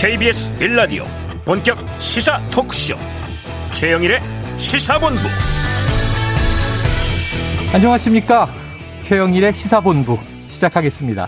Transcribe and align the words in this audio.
KBS 0.00 0.54
빌라디오 0.54 1.04
본격 1.44 1.76
시사 1.98 2.40
토크쇼. 2.52 2.94
최영일의 3.72 4.20
시사본부. 4.56 5.22
안녕하십니까? 7.74 8.46
최영일의 9.02 9.52
시사본부 9.52 10.16
시작하겠습니다. 10.46 11.26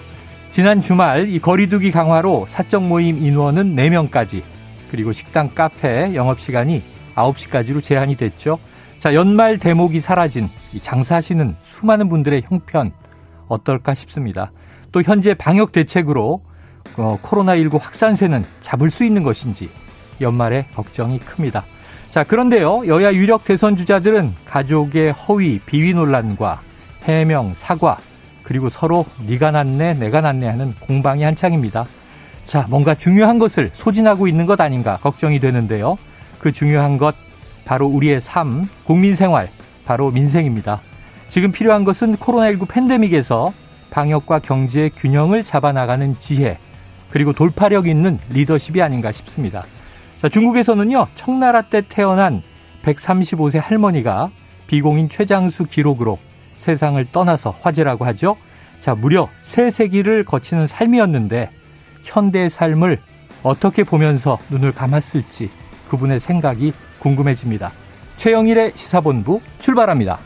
지난 0.52 0.82
주말 0.82 1.28
이 1.28 1.40
거리두기 1.40 1.90
강화로 1.90 2.46
사적 2.48 2.84
모임 2.84 3.18
인원은 3.18 3.74
4명까지 3.74 4.44
그리고 4.88 5.12
식당 5.12 5.52
카페 5.52 6.14
영업시간이 6.14 6.84
9시까지로 7.16 7.82
제한이 7.82 8.16
됐죠. 8.16 8.60
자 9.00 9.14
연말 9.14 9.58
대목이 9.58 10.00
사라진 10.00 10.48
장사하시는 10.80 11.56
수많은 11.64 12.08
분들의 12.08 12.44
형편 12.48 12.92
어떨까 13.48 13.94
싶습니다. 13.94 14.52
또 14.92 15.02
현재 15.02 15.34
방역 15.34 15.72
대책으로 15.72 16.48
어, 17.00 17.18
코로나19 17.22 17.80
확산세는 17.80 18.44
잡을 18.60 18.90
수 18.90 19.04
있는 19.04 19.22
것인지 19.22 19.70
연말에 20.20 20.66
걱정이 20.74 21.18
큽니다. 21.18 21.64
자, 22.10 22.24
그런데요. 22.24 22.86
여야 22.86 23.14
유력 23.14 23.44
대선 23.44 23.76
주자들은 23.76 24.34
가족의 24.44 25.12
허위, 25.12 25.58
비위 25.60 25.94
논란과 25.94 26.60
해명, 27.04 27.54
사과, 27.54 27.98
그리고 28.42 28.68
서로 28.68 29.06
네가 29.26 29.50
낫네, 29.50 29.94
내가 29.94 30.20
낫네 30.20 30.46
하는 30.46 30.74
공방이 30.80 31.22
한창입니다. 31.22 31.86
자, 32.44 32.66
뭔가 32.68 32.94
중요한 32.94 33.38
것을 33.38 33.70
소진하고 33.72 34.26
있는 34.28 34.44
것 34.44 34.60
아닌가 34.60 34.98
걱정이 34.98 35.40
되는데요. 35.40 35.96
그 36.38 36.52
중요한 36.52 36.98
것 36.98 37.14
바로 37.64 37.86
우리의 37.86 38.20
삶, 38.20 38.68
국민 38.84 39.14
생활, 39.14 39.48
바로 39.86 40.10
민생입니다. 40.10 40.80
지금 41.28 41.52
필요한 41.52 41.84
것은 41.84 42.16
코로나19 42.16 42.68
팬데믹에서 42.68 43.52
방역과 43.90 44.40
경제의 44.40 44.90
균형을 44.90 45.44
잡아나가는 45.44 46.16
지혜, 46.18 46.58
그리고 47.10 47.32
돌파력 47.32 47.86
있는 47.86 48.18
리더십이 48.30 48.82
아닌가 48.82 49.12
싶습니다. 49.12 49.64
자, 50.20 50.28
중국에서는요, 50.28 51.08
청나라 51.14 51.62
때 51.62 51.82
태어난 51.88 52.42
135세 52.82 53.60
할머니가 53.60 54.30
비공인 54.66 55.08
최장수 55.08 55.64
기록으로 55.64 56.18
세상을 56.58 57.04
떠나서 57.10 57.54
화제라고 57.60 58.04
하죠. 58.06 58.36
자, 58.80 58.94
무려 58.94 59.28
세 59.40 59.70
세기를 59.70 60.24
거치는 60.24 60.66
삶이었는데 60.66 61.50
현대의 62.04 62.50
삶을 62.50 62.98
어떻게 63.42 63.84
보면서 63.84 64.38
눈을 64.50 64.72
감았을지 64.72 65.50
그분의 65.88 66.20
생각이 66.20 66.72
궁금해집니다. 66.98 67.72
최영일의 68.16 68.72
시사본부 68.74 69.40
출발합니다. 69.58 70.18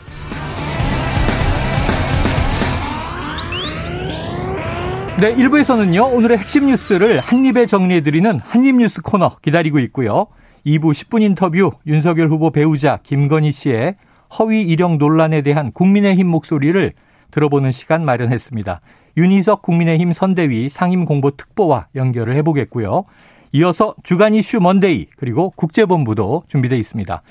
네, 5.17 5.33
1부에서는요, 5.33 6.13
오늘의 6.13 6.39
핵심 6.39 6.67
뉴스를 6.67 7.21
한입에 7.21 7.67
정리해드리는 7.67 8.37
한입뉴스 8.37 9.01
코너 9.01 9.37
기다리고 9.41 9.79
있고요. 9.79 10.27
2부 10.65 10.91
10분 10.91 11.23
인터뷰 11.23 11.71
윤석열 11.87 12.27
후보 12.27 12.51
배우자 12.51 12.99
김건희 13.01 13.53
씨의 13.53 13.95
허위 14.37 14.63
이력 14.63 14.97
논란에 14.97 15.41
대한 15.41 15.71
국민의힘 15.71 16.27
목소리를 16.27 16.91
들어보는 17.31 17.71
시간 17.71 18.03
마련했습니다. 18.03 18.81
윤희석 19.15 19.61
국민의힘 19.61 20.11
선대위 20.11 20.67
상임공보특보와 20.67 21.87
연결을 21.95 22.35
해보겠고요. 22.35 23.05
이어서 23.53 23.95
주간 24.03 24.35
이슈 24.35 24.59
먼데이 24.59 25.05
그리고 25.15 25.51
국제본부도 25.51 26.43
준비되어 26.49 26.77
있습니다. 26.77 27.21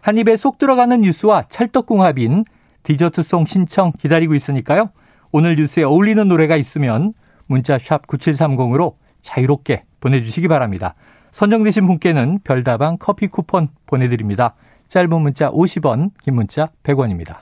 한 0.00 0.16
입에 0.16 0.36
쏙 0.36 0.58
들어가는 0.58 1.00
뉴스와 1.00 1.46
찰떡궁합인 1.50 2.44
디저트송 2.84 3.46
신청 3.46 3.90
기다리고 3.98 4.36
있으니까요. 4.36 4.90
오늘 5.32 5.56
뉴스에 5.56 5.82
어울리는 5.82 6.28
노래가 6.28 6.56
있으면 6.56 7.14
문자 7.52 7.76
샵 7.78 8.06
9730으로 8.06 8.94
자유롭게 9.20 9.84
보내주시기 10.00 10.48
바랍니다. 10.48 10.94
선정되신 11.32 11.86
분께는 11.86 12.40
별다방 12.44 12.96
커피 12.98 13.28
쿠폰 13.28 13.68
보내드립니다. 13.86 14.54
짧은 14.88 15.20
문자 15.20 15.50
50원, 15.50 16.10
긴 16.22 16.34
문자 16.34 16.68
100원입니다. 16.82 17.36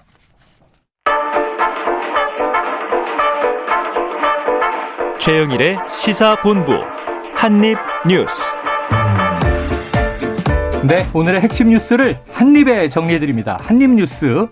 최영일의 5.18 5.78
시사본부 5.86 6.72
한입뉴스 7.36 8.56
네, 10.82 11.06
오늘의 11.12 11.42
핵심 11.42 11.68
뉴스를 11.68 12.18
한입에 12.32 12.88
정리해드립니다. 12.88 13.58
한입뉴스. 13.60 14.46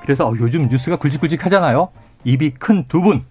그래서 0.00 0.26
어, 0.26 0.32
요즘 0.40 0.68
뉴스가 0.68 0.96
굵직굵직하잖아요. 0.96 1.90
입이 2.24 2.52
큰 2.54 2.86
두 2.88 3.02
분. 3.02 3.24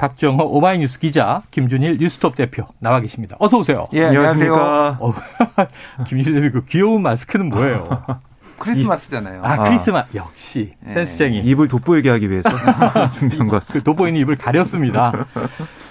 박정호 0.00 0.44
오마이뉴스 0.44 0.98
기자, 0.98 1.42
김준일 1.50 1.98
뉴스톱 1.98 2.34
대표 2.34 2.66
나와 2.78 3.00
계십니다. 3.00 3.36
어서 3.38 3.58
오세요. 3.58 3.86
예, 3.92 4.06
안녕하십니까. 4.06 4.96
어, 4.98 5.12
김준일 6.08 6.52
그 6.52 6.64
귀여운 6.64 7.02
마스크는 7.02 7.50
뭐예요? 7.50 7.86
크리스마스잖아요. 8.58 9.42
아, 9.44 9.64
크리스마스. 9.64 10.16
역시 10.16 10.72
네. 10.80 10.94
센스쟁이. 10.94 11.40
입을 11.40 11.68
돋보이게 11.68 12.08
하기 12.08 12.30
위해서 12.30 12.48
준비한 13.12 13.46
것 13.46 13.56
같습니다. 13.56 13.80
그 13.80 13.84
돋보이는 13.84 14.18
입을 14.20 14.36
가렸습니다. 14.36 15.26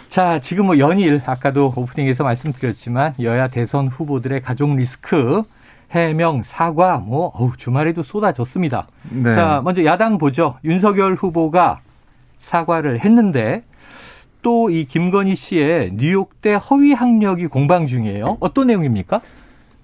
자, 0.08 0.40
지금 0.40 0.66
뭐 0.66 0.80
연일 0.80 1.22
아까도 1.28 1.72
오프닝에서 1.76 2.24
말씀드렸지만 2.24 3.14
여야 3.22 3.48
대선 3.48 3.90
후보들의 3.90 4.42
가족 4.42 4.76
리스크 4.76 5.44
해명, 5.92 6.42
사과 6.42 6.98
뭐 6.98 7.32
어우, 7.36 7.52
주말에도 7.58 8.02
쏟아졌습니다. 8.02 8.88
네. 9.12 9.36
자, 9.36 9.62
먼저 9.64 9.86
야당 9.86 10.18
보죠. 10.18 10.58
윤석열 10.64 11.14
후보가 11.14 11.82
사과를 12.40 13.02
했는데 13.06 13.64
또 14.42 14.70
이 14.70 14.86
김건희 14.86 15.36
씨의 15.36 15.92
뉴욕대 15.96 16.54
허위 16.54 16.94
학력이 16.94 17.48
공방 17.48 17.88
중이에요. 17.88 18.38
어떤 18.40 18.68
내용입니까? 18.68 19.20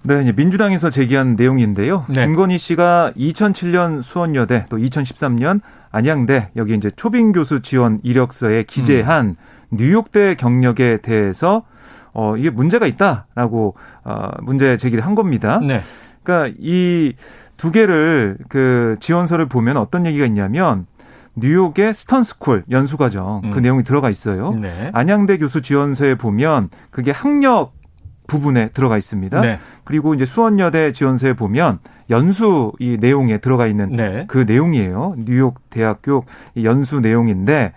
네, 0.03 0.31
민주당에서 0.31 0.89
제기한 0.89 1.35
내용인데요. 1.35 2.05
네. 2.09 2.25
김건희 2.25 2.57
씨가 2.57 3.13
2007년 3.17 4.01
수원여대 4.03 4.67
또 4.69 4.77
2013년 4.77 5.61
안양대 5.91 6.51
여기 6.55 6.75
이제 6.75 6.91
초빙 6.95 7.31
교수 7.31 7.61
지원 7.61 7.99
이력서에 8.03 8.63
기재한 8.63 9.27
음. 9.27 9.35
뉴욕대 9.71 10.35
경력에 10.35 10.97
대해서 11.01 11.63
어 12.13 12.37
이게 12.37 12.49
문제가 12.49 12.85
있다라고 12.85 13.75
어 14.03 14.29
문제 14.41 14.77
제기를 14.77 15.05
한 15.05 15.15
겁니다. 15.15 15.59
네. 15.59 15.81
그러니까 16.23 16.55
이 16.59 17.13
두 17.57 17.71
개를 17.71 18.37
그 18.49 18.97
지원서를 18.99 19.47
보면 19.47 19.77
어떤 19.77 20.05
얘기가 20.05 20.25
있냐면 20.25 20.85
뉴욕의 21.35 21.93
스턴스쿨 21.93 22.63
연수과정 22.69 23.51
그 23.51 23.57
음. 23.57 23.61
내용이 23.61 23.83
들어가 23.83 24.09
있어요. 24.09 24.51
네. 24.53 24.91
안양대 24.93 25.37
교수 25.37 25.61
지원서에 25.61 26.15
보면 26.15 26.69
그게 26.91 27.11
학력 27.11 27.73
부분에 28.27 28.69
들어가 28.69 28.97
있습니다. 28.97 29.41
네. 29.41 29.59
그리고 29.83 30.13
이제 30.13 30.25
수원여대 30.25 30.91
지원서에 30.93 31.33
보면 31.33 31.79
연수 32.09 32.71
이 32.79 32.97
내용에 32.99 33.37
들어가 33.39 33.67
있는 33.67 33.95
네. 33.95 34.25
그 34.27 34.39
내용이에요. 34.39 35.15
뉴욕 35.17 35.59
대학교 35.69 36.25
연수 36.63 36.99
내용인데 36.99 37.73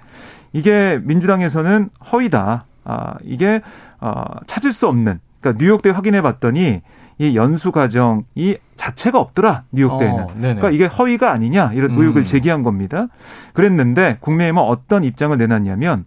이게 0.52 1.00
민주당에서는 1.02 1.90
허위다. 2.10 2.64
아, 2.84 3.14
이게 3.22 3.60
어, 4.00 4.25
찾을 4.46 4.72
수 4.72 4.88
없는 4.88 5.20
그러니까 5.40 5.62
뉴욕대 5.62 5.90
확인해 5.90 6.22
봤더니 6.22 6.80
이 7.19 7.37
연수 7.37 7.73
과정이 7.73 8.56
자체가 8.77 9.19
없더라 9.19 9.65
뉴욕대에는. 9.73 10.23
어, 10.23 10.29
그러니까 10.37 10.71
이게 10.71 10.87
허위가 10.87 11.33
아니냐 11.33 11.73
이런 11.75 11.91
음. 11.93 11.99
의혹을 11.99 12.25
제기한 12.25 12.62
겁니다. 12.62 13.09
그랬는데 13.55 14.19
국민의힘은 14.21 14.62
어떤 14.62 15.03
입장을 15.05 15.37
내놨냐면 15.37 16.05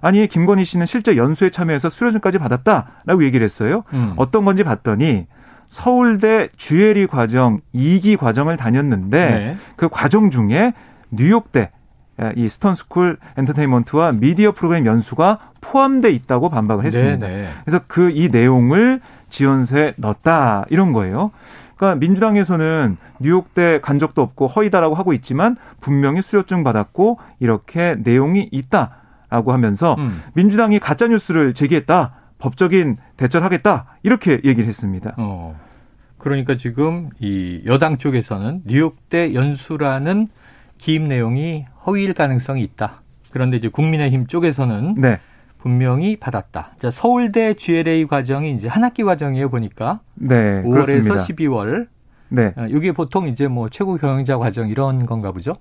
아니 0.00 0.26
김건희 0.26 0.64
씨는 0.64 0.86
실제 0.86 1.16
연수에 1.16 1.50
참여해서 1.50 1.90
수료증까지 1.90 2.38
받았다라고 2.38 3.24
얘기를 3.24 3.44
했어요. 3.44 3.84
음. 3.92 4.14
어떤 4.16 4.44
건지 4.44 4.62
봤더니 4.62 5.26
서울대 5.68 6.48
GLA 6.56 7.06
과정 7.06 7.60
2기 7.74 8.16
과정을 8.16 8.56
다녔는데 8.56 9.30
네. 9.30 9.56
그 9.76 9.88
과정 9.88 10.30
중에 10.30 10.72
뉴욕대 11.10 11.70
이 12.36 12.48
Stern 12.48 12.80
School 12.80 13.18
엔터테인먼트와 13.36 14.12
미디어 14.12 14.52
프로그램 14.52 14.86
연수가 14.86 15.38
포함돼 15.60 16.10
있다고 16.10 16.48
반박을 16.48 16.84
했습니다. 16.84 17.26
네네. 17.26 17.42
네. 17.42 17.48
그래서 17.64 17.80
그 17.88 18.10
이 18.14 18.28
내용을 18.28 19.00
지원서에 19.34 19.94
넣었다 19.96 20.64
이런 20.70 20.92
거예요. 20.92 21.32
그러니까 21.76 21.98
민주당에서는 21.98 22.96
뉴욕대 23.20 23.80
간 23.80 23.98
적도 23.98 24.22
없고 24.22 24.46
허위다라고 24.46 24.94
하고 24.94 25.12
있지만 25.12 25.56
분명히 25.80 26.22
수료증 26.22 26.62
받았고 26.62 27.18
이렇게 27.40 27.96
내용이 27.98 28.48
있다라고 28.52 29.52
하면서 29.52 29.96
음. 29.98 30.22
민주당이 30.34 30.78
가짜 30.78 31.08
뉴스를 31.08 31.52
제기했다. 31.52 32.14
법적인 32.38 32.98
대처를 33.16 33.44
하겠다. 33.44 33.86
이렇게 34.02 34.40
얘기를 34.44 34.66
했습니다. 34.66 35.14
어. 35.16 35.58
그러니까 36.18 36.56
지금 36.56 37.10
이 37.18 37.62
여당 37.66 37.98
쪽에서는 37.98 38.62
뉴욕대 38.66 39.34
연수라는 39.34 40.28
기입 40.78 41.02
내용이 41.02 41.66
허위일 41.86 42.14
가능성이 42.14 42.62
있다. 42.62 43.02
그런데 43.30 43.56
이제 43.56 43.68
국민의힘 43.68 44.26
쪽에서는 44.26 44.94
네. 44.94 45.18
분명히 45.64 46.16
받았다. 46.16 46.72
자, 46.78 46.90
서울대 46.90 47.54
GLA 47.54 48.06
과정이 48.06 48.52
이제 48.52 48.68
한 48.68 48.84
학기 48.84 49.02
과정이에요 49.02 49.48
보니까. 49.48 50.00
네. 50.12 50.62
5월에서 50.62 50.70
그렇습니다. 50.70 51.14
12월. 51.16 51.86
네. 52.28 52.52
이게 52.68 52.90
어, 52.90 52.92
보통 52.92 53.28
이제 53.28 53.48
뭐 53.48 53.70
최고 53.70 53.96
경영자 53.96 54.36
과정 54.36 54.68
이런 54.68 55.06
건가 55.06 55.32
보죠? 55.32 55.52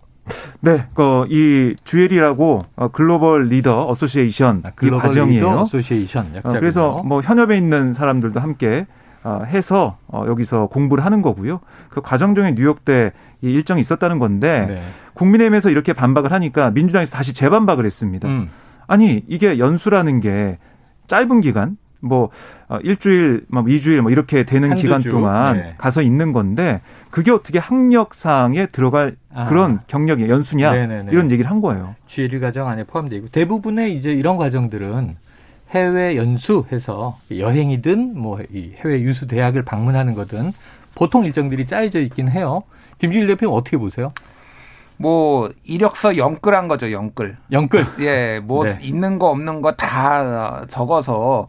네, 0.60 0.88
그, 0.94 1.26
이 1.30 1.78
GLA라고 1.86 2.66
어, 2.76 2.88
Global 2.90 3.44
Leader 3.44 3.90
Association 3.90 4.64
아, 4.66 4.72
글로벌 4.76 5.06
이 5.06 5.08
과정이에요. 5.08 5.46
Leader 5.46 5.62
Association 5.62 6.34
어, 6.44 6.50
그래서 6.50 7.02
뭐 7.06 7.22
현업에 7.22 7.58
있는 7.58 7.94
사람들도 7.94 8.42
함께 8.42 8.86
어, 9.24 9.44
해서 9.46 9.98
여기서 10.12 10.68
공부를 10.68 11.06
하는 11.06 11.22
거고요. 11.22 11.62
그 11.90 12.02
과정 12.02 12.36
중에 12.36 12.56
뉴욕대 12.56 13.14
일정이 13.40 13.80
있었다는 13.80 14.20
건데 14.20 14.66
네. 14.68 14.82
국민의힘에서 15.14 15.70
이렇게 15.70 15.94
반박을 15.94 16.34
하니까 16.34 16.72
민주당에서 16.72 17.14
다시 17.14 17.34
재반박을 17.34 17.86
했습니다. 17.86 18.28
음. 18.28 18.50
아니 18.88 19.24
이게 19.28 19.60
연수라는 19.60 20.20
게 20.22 20.58
짧은 21.08 21.42
기간 21.42 21.78
뭐 22.00 22.30
어, 22.68 22.78
일주일, 22.84 23.46
뭐 23.48 23.64
이주일 23.68 24.02
뭐 24.02 24.12
이렇게 24.12 24.44
되는 24.44 24.76
기간 24.76 25.00
주? 25.00 25.10
동안 25.10 25.58
네. 25.58 25.76
가서 25.78 26.02
있는 26.02 26.34
건데 26.34 26.82
그게 27.12 27.32
어떻게 27.32 27.60
학력 27.60 28.14
사항에 28.14 28.66
들어갈 28.66 29.16
아. 29.34 29.46
그런 29.46 29.80
경력이 29.88 30.28
연수냐 30.28 30.72
네네네. 30.74 31.12
이런 31.12 31.32
얘기를 31.32 31.50
한 31.50 31.62
거예요. 31.62 31.96
G1 32.08 32.42
과정 32.42 32.68
안에 32.68 32.84
포함되어 32.84 33.18
있고 33.20 33.30
대부분의 33.30 33.96
이제 33.96 34.12
이런 34.12 34.36
과정들은 34.38 35.16
해외 35.72 36.18
연수해서 36.18 37.18
여행이든 37.36 38.18
뭐 38.20 38.40
이 38.52 38.74
해외 38.84 39.00
유수 39.02 39.28
대학을 39.28 39.64
방문하는 39.64 40.14
거든 40.14 40.52
보통 40.96 41.24
일정들이 41.26 41.66
짜여져 41.66 42.00
있긴 42.02 42.30
해요. 42.30 42.64
김준일 43.00 43.28
대표님 43.28 43.54
어떻게 43.56 43.78
보세요? 43.78 44.12
뭐 45.04 45.50
이력서 45.66 46.16
영끌한 46.16 46.70
거죠, 46.70 46.90
영끌. 46.94 47.36
영끌. 47.52 47.86
예, 48.00 48.40
뭐 48.42 48.64
네. 48.64 48.78
있는 48.82 49.20
거 49.20 49.28
없는 49.30 49.62
거 49.62 49.74
다 49.76 50.64
적어서 50.68 51.48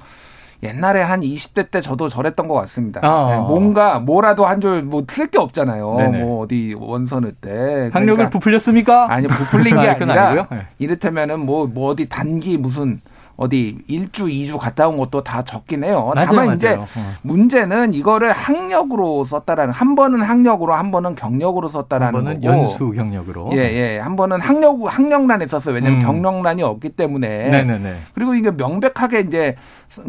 옛날에 0.64 1.02
한 1.02 1.20
20대 1.20 1.70
때 1.70 1.80
저도 1.80 2.08
저랬던 2.08 2.48
것 2.48 2.54
같습니다. 2.54 3.00
어. 3.04 3.30
네, 3.30 3.36
뭔가 3.38 4.00
뭐라도 4.00 4.44
한 4.46 4.60
줄 4.60 4.82
뭐 4.82 5.04
틀릴 5.06 5.30
게 5.30 5.38
없잖아요. 5.38 5.94
네네. 5.98 6.18
뭐 6.18 6.42
어디 6.42 6.74
원서는 6.76 7.36
때 7.40 7.90
학력을 7.92 8.16
그러니까 8.16 8.30
부풀렸습니까? 8.30 9.06
아니 9.12 9.26
부풀린 9.28 9.76
게 9.80 9.88
아니라 9.88 10.46
네. 10.50 10.66
이를테면은 10.78 11.40
뭐, 11.46 11.66
뭐 11.66 11.90
어디 11.90 12.08
단기 12.08 12.56
무슨 12.56 13.00
어디 13.36 13.78
일주, 13.88 14.28
이주 14.28 14.58
갔다 14.58 14.86
온 14.88 14.96
것도 14.96 15.22
다 15.24 15.42
적긴 15.42 15.82
해요. 15.84 16.12
맞아요, 16.14 16.26
다만 16.26 16.44
맞아요. 16.46 16.56
이제 16.56 16.68
어. 16.74 16.86
문제는 17.22 17.92
이거를 17.94 18.32
학력으로 18.32 19.24
썼다라는 19.24 19.72
한 19.74 19.94
번은 19.96 20.22
학력으로 20.22 20.74
한 20.74 20.90
번은 20.90 21.14
경력으로 21.16 21.68
썼다라는 21.68 22.06
한 22.06 22.24
번은 22.24 22.40
거고. 22.40 22.62
연수 22.62 22.90
경력으로. 22.92 23.50
예, 23.54 23.58
예. 23.58 23.98
한 23.98 24.14
번은 24.16 24.40
학력 24.40 24.78
학력란에 24.84 25.46
썼어요. 25.48 25.74
왜냐면 25.74 26.00
음. 26.00 26.06
경력란이 26.06 26.62
없기 26.62 26.90
때문에. 26.90 27.48
네 27.48 27.64
네 27.64 27.78
네. 27.78 27.96
그리고 28.14 28.34
이게 28.34 28.50
명백하게 28.52 29.20
이제 29.20 29.54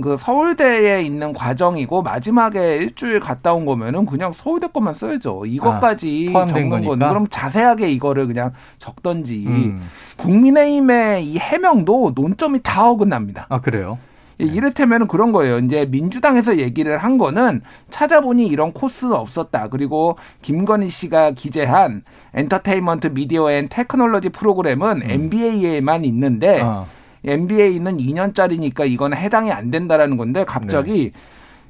그 0.01 0.17
서울대에 0.17 1.01
있는 1.01 1.31
과정이고 1.33 2.01
마지막에 2.01 2.77
일주일 2.77 3.19
갔다 3.19 3.53
온 3.53 3.65
거면은 3.65 4.05
그냥 4.05 4.33
서울대 4.33 4.67
것만 4.67 4.93
써야죠. 4.95 5.45
이것까지 5.45 6.31
아, 6.35 6.45
적는 6.45 6.69
거니까? 6.69 6.89
건 6.97 6.99
그럼 7.09 7.27
자세하게 7.29 7.89
이거를 7.91 8.27
그냥 8.27 8.51
적던지. 8.79 9.43
음. 9.47 9.81
국민의힘의 10.17 11.25
이 11.25 11.37
해명도 11.37 12.13
논점이 12.15 12.61
다 12.63 12.89
어긋 12.89 13.07
납니다. 13.15 13.45
아 13.49 13.59
그래요? 13.59 13.97
예, 14.41 14.45
이를테면 14.45 15.07
그런 15.07 15.31
거예요. 15.31 15.59
이제 15.59 15.85
민주당에서 15.85 16.57
얘기를 16.57 16.97
한 16.97 17.17
거는 17.17 17.61
찾아보니 17.89 18.47
이런 18.47 18.73
코스 18.73 19.05
없었다. 19.05 19.69
그리고 19.69 20.17
김건희 20.41 20.89
씨가 20.89 21.31
기재한 21.31 22.03
Entertainment 22.33 23.07
Media 23.07 23.51
and 23.51 23.67
Technology 23.69 24.29
프로그램은 24.29 25.01
음. 25.03 25.09
MBA에만 25.09 26.05
있는데 26.05 26.61
어. 26.61 26.85
MBA는 27.23 27.97
2년짜리니까 27.97 28.89
이거는 28.89 29.17
해당이 29.17 29.51
안 29.51 29.71
된다라는 29.71 30.17
건데 30.17 30.43
갑자기 30.45 31.11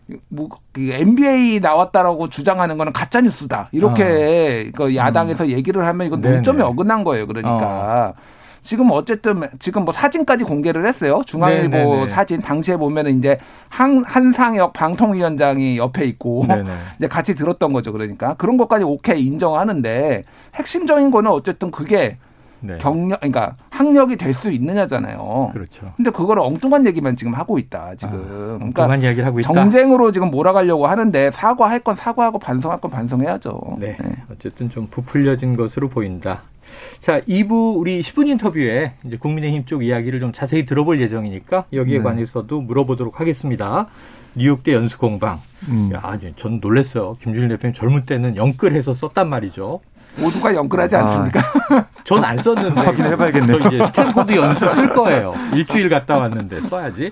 네. 0.07 0.17
뭐 0.27 0.49
MBA 0.77 1.59
그 1.59 1.65
나왔다라고 1.65 2.29
주장하는 2.29 2.77
거는 2.77 2.93
가짜 2.93 3.21
뉴스다. 3.21 3.69
이렇게 3.71 4.71
어. 4.73 4.77
그 4.77 4.95
야당에서 4.95 5.45
음. 5.45 5.49
얘기를 5.49 5.85
하면 5.85 6.07
이건 6.07 6.21
논점이 6.21 6.57
네네. 6.57 6.69
어긋난 6.69 7.03
거예요. 7.03 7.25
그러니까. 7.27 8.13
어. 8.15 8.34
지금 8.65 8.89
어쨌든 8.91 9.47
지금 9.59 9.85
뭐 9.85 9.93
사진까지 9.93 10.43
공개를 10.43 10.87
했어요. 10.87 11.21
중앙일보 11.25 11.77
네네네. 11.77 12.07
사진 12.07 12.41
당시에 12.41 12.77
보면은 12.77 13.19
이제 13.19 13.37
한 13.69 14.03
한상혁 14.05 14.73
방통위원장이 14.73 15.77
옆에 15.77 16.05
있고 16.05 16.45
네네. 16.47 16.69
이제 16.97 17.07
같이 17.07 17.35
들었던 17.35 17.71
거죠. 17.71 17.91
그러니까 17.93 18.33
그런 18.33 18.57
것까지 18.57 18.83
오케이 18.83 19.23
인정하는데 19.25 20.23
핵심적인 20.55 21.11
거는 21.11 21.29
어쨌든 21.29 21.69
그게 21.69 22.17
네. 22.61 22.77
경력, 22.79 23.19
그러니까 23.19 23.53
학력이 23.69 24.15
될 24.15 24.33
수 24.33 24.49
있느냐잖아요. 24.51 25.51
그렇죠. 25.53 25.93
근데 25.95 26.09
그걸 26.09 26.39
엉뚱한 26.39 26.87
얘기만 26.87 27.15
지금 27.15 27.35
하고 27.35 27.59
있다. 27.59 27.93
지금. 27.95 28.15
아, 28.15 28.55
그러니까 28.57 28.83
엉뚱한 28.83 29.01
이야기를 29.01 29.25
하고 29.25 29.39
있다. 29.39 29.53
정쟁으로 29.53 30.11
지금 30.11 30.31
몰아가려고 30.31 30.87
하는데 30.87 31.29
사과할 31.31 31.81
건 31.81 31.93
사과하고 31.95 32.39
반성할 32.39 32.81
건 32.81 32.89
반성해야죠. 32.89 33.77
네. 33.79 33.95
네. 34.03 34.15
어쨌든 34.31 34.69
좀 34.71 34.87
부풀려진 34.89 35.55
것으로 35.55 35.87
보인다. 35.89 36.41
자, 36.99 37.21
2부 37.21 37.77
우리 37.77 38.01
10분 38.01 38.27
인터뷰에 38.27 38.93
이제 39.05 39.17
국민의힘 39.17 39.65
쪽 39.65 39.83
이야기를 39.83 40.19
좀 40.19 40.33
자세히 40.33 40.65
들어볼 40.65 41.01
예정이니까 41.01 41.65
여기에 41.73 41.97
네. 41.97 42.03
관해서도 42.03 42.61
물어보도록 42.61 43.19
하겠습니다. 43.19 43.87
뉴욕대 44.35 44.73
연수공방. 44.73 45.39
음. 45.69 45.91
야, 45.93 46.19
전 46.35 46.59
놀랐어요. 46.59 47.17
김준일 47.21 47.49
대표님 47.49 47.73
젊을 47.73 48.05
때는 48.05 48.35
영끌해서 48.35 48.93
썼단 48.93 49.29
말이죠. 49.29 49.79
모두가 50.17 50.53
영끌하지 50.53 50.95
않습니까? 50.95 51.39
아, 51.69 51.85
전 52.03 52.26
안 52.26 52.37
썼는데. 52.37 52.81
확인해봐야겠네요. 52.81 53.59
저 53.59 53.67
이제 53.67 53.85
스탠포드 53.87 54.35
연수 54.35 54.69
쓸 54.69 54.93
거예요. 54.93 55.33
일주일 55.53 55.89
갔다 55.89 56.17
왔는데 56.17 56.61
써야지. 56.63 57.11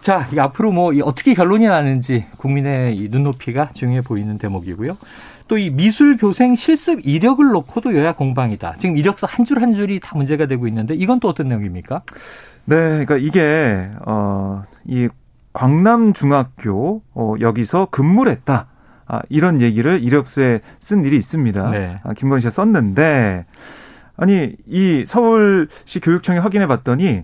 자, 0.00 0.28
앞으로 0.36 0.72
뭐 0.72 0.92
어떻게 1.04 1.32
결론이 1.34 1.66
나는지 1.66 2.26
국민의 2.36 2.96
이 2.96 3.08
눈높이가 3.08 3.70
중요해 3.72 4.00
보이는 4.00 4.36
대목이고요. 4.36 4.96
또 5.48 5.58
이 5.58 5.70
미술 5.70 6.16
교생 6.16 6.54
실습 6.56 7.00
이력을 7.04 7.44
놓고도 7.46 7.94
여야 7.96 8.12
공방이다. 8.12 8.76
지금 8.78 8.96
이력서 8.96 9.26
한 9.26 9.44
줄 9.44 9.60
한 9.62 9.74
줄이 9.74 10.00
다 10.00 10.16
문제가 10.16 10.46
되고 10.46 10.66
있는데 10.68 10.94
이건 10.94 11.20
또 11.20 11.28
어떤 11.28 11.48
내용입니까? 11.48 12.02
네, 12.64 12.76
그러니까 13.04 13.16
이게 13.18 13.90
어이 14.06 15.08
광남 15.52 16.12
중학교 16.12 17.02
어 17.14 17.34
여기서 17.40 17.88
근무를 17.90 18.32
했다. 18.32 18.68
아, 19.06 19.20
이런 19.28 19.60
얘기를 19.60 20.02
이력서에 20.02 20.60
쓴 20.78 21.04
일이 21.04 21.16
있습니다. 21.18 21.70
네. 21.70 22.00
아, 22.04 22.14
김건희 22.14 22.40
씨가 22.40 22.50
썼는데 22.50 23.44
아니 24.16 24.54
이 24.66 25.04
서울시 25.06 26.00
교육청이 26.00 26.38
확인해 26.38 26.66
봤더니 26.66 27.22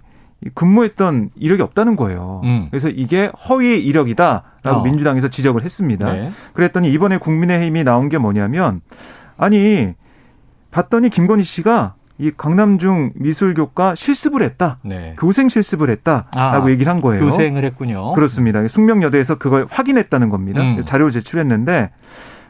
근무했던 0.54 1.30
이력이 1.36 1.62
없다는 1.62 1.96
거예요. 1.96 2.42
음. 2.44 2.68
그래서 2.70 2.88
이게 2.88 3.30
허위 3.48 3.78
이력이다라고 3.84 4.80
어. 4.80 4.82
민주당에서 4.82 5.28
지적을 5.28 5.64
했습니다. 5.64 6.12
네. 6.12 6.30
그랬더니 6.52 6.92
이번에 6.92 7.18
국민의힘이 7.18 7.84
나온 7.84 8.08
게 8.08 8.18
뭐냐면 8.18 8.80
아니 9.36 9.94
봤더니 10.70 11.10
김건희 11.10 11.42
씨가 11.42 11.94
이 12.18 12.32
강남중 12.36 13.12
미술교과 13.14 13.94
실습을 13.94 14.42
했다. 14.42 14.78
네. 14.82 15.14
교생 15.18 15.48
실습을 15.48 15.88
했다라고 15.90 16.30
아, 16.36 16.70
얘기를 16.70 16.90
한 16.92 17.00
거예요. 17.00 17.24
교생을 17.24 17.64
했군요. 17.64 18.12
그렇습니다. 18.12 18.66
숙명여대에서 18.66 19.38
그걸 19.38 19.66
확인했다는 19.70 20.28
겁니다. 20.28 20.60
음. 20.60 20.80
자료를 20.84 21.12
제출했는데 21.12 21.90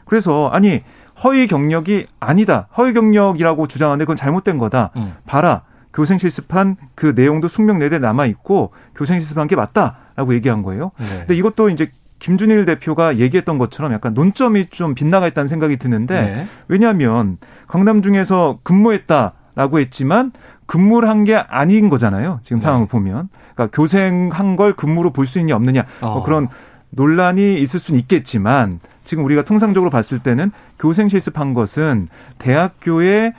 그래서 0.05 0.49
아니 0.51 0.81
허위 1.23 1.47
경력이 1.47 2.07
아니다. 2.19 2.67
허위 2.77 2.93
경력이라고 2.93 3.67
주장하는데 3.67 4.05
그건 4.05 4.15
잘못된 4.15 4.57
거다. 4.57 4.91
음. 4.95 5.13
봐라. 5.25 5.63
교생 5.99 6.17
실습한 6.17 6.77
그 6.95 7.11
내용도 7.13 7.49
숙명여대에 7.49 7.99
남아 7.99 8.25
있고 8.27 8.71
교생 8.95 9.19
실습한 9.19 9.49
게 9.49 9.57
맞다라고 9.57 10.33
얘기한 10.33 10.63
거예요. 10.63 10.91
네. 10.97 11.05
근데 11.19 11.35
이것도 11.35 11.69
이제 11.71 11.91
김준일 12.19 12.63
대표가 12.65 13.17
얘기했던 13.17 13.57
것처럼 13.57 13.91
약간 13.91 14.13
논점이 14.13 14.69
좀 14.69 14.95
빗나가 14.95 15.27
있다는 15.27 15.49
생각이 15.49 15.75
드는데 15.75 16.21
네. 16.21 16.47
왜냐하면 16.69 17.37
강남 17.67 18.01
중에서 18.01 18.59
근무했다. 18.63 19.33
라고 19.55 19.79
했지만 19.81 20.31
근무를 20.67 21.09
한 21.09 21.25
게 21.25 21.35
아닌 21.35 21.89
거잖아요. 21.89 22.39
지금 22.43 22.59
네. 22.59 22.63
상황을 22.63 22.87
보면. 22.87 23.27
그러니까 23.55 23.75
교생한 23.75 24.55
걸 24.55 24.71
근무로 24.73 25.11
볼 25.11 25.27
수 25.27 25.37
있냐 25.39 25.53
없느냐 25.57 25.83
뭐 25.99 26.09
어. 26.09 26.13
뭐 26.13 26.23
그런 26.23 26.47
논란이 26.91 27.59
있을 27.59 27.77
수는 27.77 27.99
있겠지만 27.99 28.79
지금 29.03 29.25
우리가 29.25 29.43
통상적으로 29.43 29.89
봤을 29.89 30.19
때는 30.19 30.51
교생 30.79 31.09
실습한 31.09 31.53
것은 31.53 32.07
대학교에 32.37 33.33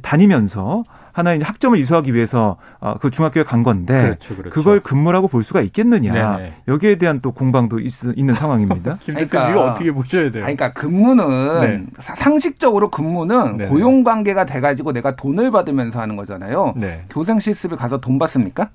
다니면서 0.00 0.84
하나의 1.16 1.40
학점을 1.40 1.78
이수하기 1.78 2.12
위해서 2.12 2.58
어, 2.78 2.96
그 3.00 3.10
중학교에 3.10 3.42
간 3.42 3.62
건데 3.62 4.02
그렇죠, 4.02 4.36
그렇죠. 4.36 4.50
그걸 4.50 4.80
근무라고 4.80 5.28
볼 5.28 5.42
수가 5.42 5.62
있겠느냐 5.62 6.36
네네. 6.36 6.52
여기에 6.68 6.96
대한 6.96 7.20
또 7.22 7.32
공방도 7.32 7.78
있, 7.78 7.90
있는 8.16 8.34
상황입니다. 8.34 8.98
그러니까 9.06 9.48
이거 9.48 9.64
어떻게 9.64 9.92
보셔야 9.92 10.30
돼요? 10.30 10.42
그러니까 10.42 10.74
근무는 10.74 11.60
네. 11.62 11.86
상식적으로 12.00 12.90
근무는 12.90 13.56
네네. 13.56 13.70
고용 13.70 14.04
관계가 14.04 14.44
돼가지고 14.44 14.92
내가 14.92 15.16
돈을 15.16 15.50
받으면서 15.50 15.98
하는 16.00 16.16
거잖아요. 16.16 16.74
네. 16.76 17.04
교생 17.08 17.38
실습에 17.38 17.76
가서 17.76 17.98
돈 17.98 18.18
받습니까? 18.18 18.68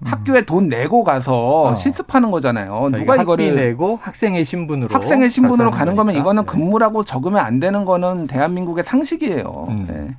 음. 0.00 0.06
학교에 0.06 0.44
돈 0.44 0.68
내고 0.68 1.02
가서 1.02 1.62
어. 1.62 1.74
실습하는 1.74 2.30
거잖아요. 2.30 2.90
누가 2.92 3.16
이거를 3.16 3.54
내고 3.54 3.98
학생의 4.02 4.44
신분으로 4.44 4.94
학생의 4.94 5.30
신분으로 5.30 5.70
가는 5.70 5.96
거면 5.96 6.14
이거는 6.14 6.44
네. 6.44 6.52
근무라고 6.52 7.04
적으면 7.04 7.42
안 7.42 7.58
되는 7.58 7.86
거는 7.86 8.26
대한민국의 8.26 8.84
상식이에요. 8.84 9.66
음. 9.70 9.86
네. 9.88 10.14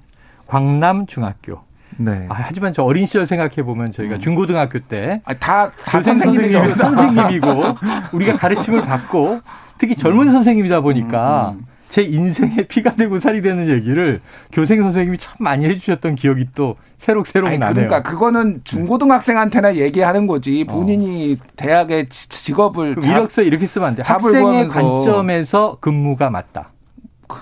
광남 0.51 1.05
중학교. 1.05 1.61
네. 1.95 2.25
아, 2.27 2.35
하지만 2.37 2.73
저 2.73 2.83
어린 2.83 3.05
시절 3.05 3.25
생각해 3.25 3.63
보면 3.63 3.93
저희가 3.93 4.15
음. 4.15 4.19
중고등학교 4.19 4.79
때 4.79 5.21
아, 5.23 5.33
다, 5.33 5.71
다 5.71 6.01
선생님이고 6.01 6.75
선생님이고 6.75 7.77
우리가 8.11 8.35
가르침을 8.35 8.81
받고 8.81 9.39
특히 9.77 9.95
젊은 9.95 10.27
음. 10.27 10.31
선생님이다 10.33 10.81
보니까 10.81 11.51
음, 11.51 11.59
음. 11.59 11.65
제 11.87 12.01
인생의 12.01 12.67
피가 12.67 12.95
되고 12.95 13.17
살이 13.19 13.41
되는 13.41 13.69
얘기를 13.69 14.19
교생 14.51 14.81
선생님이 14.81 15.19
참 15.19 15.35
많이 15.39 15.65
해주셨던 15.65 16.15
기억이 16.15 16.47
또 16.53 16.75
새록새록 16.97 17.47
아니, 17.47 17.57
나네요. 17.57 17.87
그러니까 17.87 18.03
그거는 18.03 18.61
중고등학생한테나 18.65 19.75
얘기하는 19.75 20.27
거지 20.27 20.65
본인이 20.65 21.37
어. 21.39 21.43
대학의 21.55 22.09
직업을 22.09 22.95
잡, 22.95 23.09
이력서 23.09 23.41
이렇게 23.41 23.67
쓰면 23.67 23.87
안 23.87 23.95
돼. 23.95 24.03
학생의 24.05 24.67
관점에서 24.67 25.77
근무가 25.79 26.29
맞다. 26.29 26.71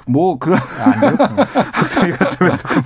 뭐 0.07 0.37
그런 0.39 0.59
아니요. 0.59 1.17
학생의 1.73 2.13
관점에서 2.13 2.67
근무. 2.67 2.83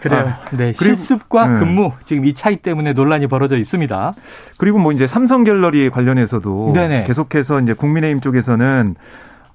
그래요. 0.00 0.20
아, 0.20 0.38
네. 0.50 0.72
그리고, 0.78 0.94
실습과 0.94 1.48
네. 1.48 1.58
근무 1.58 1.92
지금 2.04 2.24
이 2.24 2.34
차이 2.34 2.56
때문에 2.56 2.92
논란이 2.92 3.26
벌어져 3.26 3.56
있습니다. 3.56 4.14
그리고 4.56 4.78
뭐 4.78 4.92
이제 4.92 5.06
삼성 5.06 5.44
갤러리 5.44 5.90
관련해서도 5.90 6.72
네네. 6.74 7.04
계속해서 7.04 7.60
이제 7.60 7.72
국민의힘 7.72 8.20
쪽에서는 8.20 8.94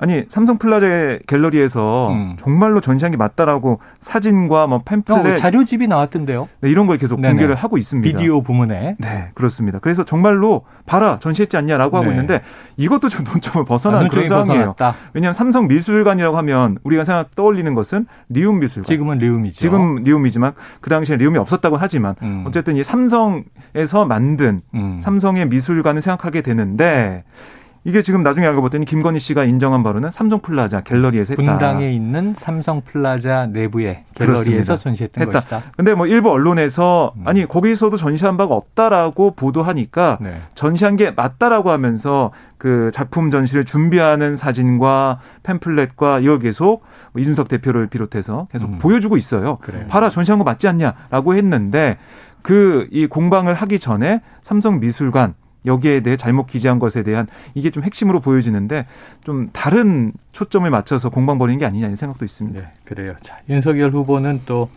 아니 0.04 0.26
삼성 0.28 0.58
플라자 0.58 1.18
갤러리에서 1.28 2.12
음. 2.12 2.36
정말로 2.38 2.82
전시한 2.82 3.12
게 3.12 3.16
맞다라고 3.18 3.80
사진과 4.00 4.68
뭐 4.68 4.84
팸플렛 4.84 5.32
어, 5.32 5.36
자료집이 5.38 5.88
나왔던데요. 5.88 6.50
네, 6.60 6.70
이런 6.70 6.88
걸 6.88 6.98
계속 6.98 7.22
네네. 7.22 7.36
공개를 7.36 7.56
하고 7.56 7.78
있습니다. 7.78 8.18
비디오 8.18 8.42
부문에. 8.42 8.98
네, 9.00 9.30
그렇습니다. 9.34 9.80
그래서 9.80 10.04
정말로 10.04 10.64
봐라 10.86 11.20
전시했지 11.22 11.56
않냐라고 11.56 11.96
하고 11.96 12.08
네. 12.08 12.12
있는데 12.12 12.42
이것도 12.76 13.08
좀 13.08 13.24
논점을 13.24 13.64
벗어난 13.64 14.04
아, 14.04 14.10
그런 14.10 14.28
상황이에요. 14.28 14.76
왜냐하면 15.14 15.34
삼성 15.34 15.70
미술관이라고 15.70 16.36
하면 16.36 16.80
우리가 16.84 17.06
생각 17.06 17.34
떠올리는 17.34 17.74
것은 17.74 18.06
리움 18.28 18.60
미술관. 18.60 18.84
지금은 18.84 19.20
리움이죠. 19.20 19.58
지금 19.58 20.04
리움이지만 20.04 20.52
그 20.82 20.90
당시에 20.90 21.16
리움이 21.16 21.38
없었다고 21.38 21.78
하지만 21.78 22.16
음. 22.24 22.44
어쨌든 22.46 22.76
이 22.76 22.84
삼성에서 22.84 24.06
만든 24.06 24.60
음. 24.76 25.00
삼성의 25.00 25.48
미술관을 25.48 26.02
생각하게 26.02 26.42
되는데. 26.42 27.24
이게 27.86 28.02
지금 28.02 28.24
나중에 28.24 28.48
알고 28.48 28.62
봤더니 28.62 28.86
김건희 28.86 29.20
씨가 29.20 29.44
인정한 29.44 29.84
바로는 29.84 30.10
삼성플라자 30.12 30.82
갤러리에서 30.82 31.34
했다. 31.38 31.44
분당에 31.44 31.92
있는 31.92 32.34
삼성플라자 32.38 33.48
내부의 33.48 34.06
갤러리에서 34.16 34.44
그렇습니다. 34.44 34.78
전시했던 34.78 35.22
했다. 35.22 35.32
것이다. 35.40 35.62
근데 35.76 35.94
뭐 35.94 36.08
일부 36.08 36.32
언론에서 36.32 37.14
음. 37.18 37.28
아니 37.28 37.46
거기서도 37.46 37.98
전시한 37.98 38.38
바가 38.38 38.56
없다라고 38.56 39.32
보도하니까 39.36 40.18
네. 40.22 40.42
전시한 40.56 40.96
게 40.96 41.12
맞다라고 41.12 41.72
하면서 41.72 42.32
그 42.58 42.90
작품 42.94 43.30
전시를 43.30 43.66
준비하는 43.66 44.38
사진과 44.38 45.20
팸플렛과 45.44 46.24
이걸 46.24 46.40
계속 46.40 46.84
뭐 47.12 47.22
이준석 47.22 47.50
대표를 47.50 47.88
비롯해서 47.88 48.48
계속 48.52 48.70
음. 48.70 48.78
보여주고 48.78 49.18
있어요. 49.18 49.58
그래요. 49.58 49.88
봐라 49.88 50.10
전시한 50.10 50.38
거 50.40 50.46
맞지 50.46 50.68
않냐라고 50.70 51.36
했는데 51.36 51.98
그 52.42 52.88
이 52.92 53.08
공방을 53.08 53.54
하기 53.54 53.80
전에 53.80 54.22
삼성 54.42 54.80
미술관 54.80 55.34
여기에 55.66 56.02
대해 56.02 56.18
잘못 56.18 56.48
기재한 56.48 56.80
것에 56.80 57.04
대한 57.04 57.28
이게 57.54 57.70
좀 57.70 57.84
핵심으로 57.84 58.20
보여지는데 58.20 58.86
좀 59.24 59.50
다른 59.54 60.12
초점을 60.32 60.70
맞춰서 60.70 61.10
공방 61.10 61.38
벌이는 61.38 61.60
게 61.60 61.66
아니냐 61.66 61.88
는 61.88 61.96
생각도 61.96 62.26
있습니다. 62.26 62.60
네, 62.60 62.68
그래요. 62.84 63.16
자, 63.22 63.38
윤석열 63.50 63.92
후보는 63.92 64.42
또 64.46 64.70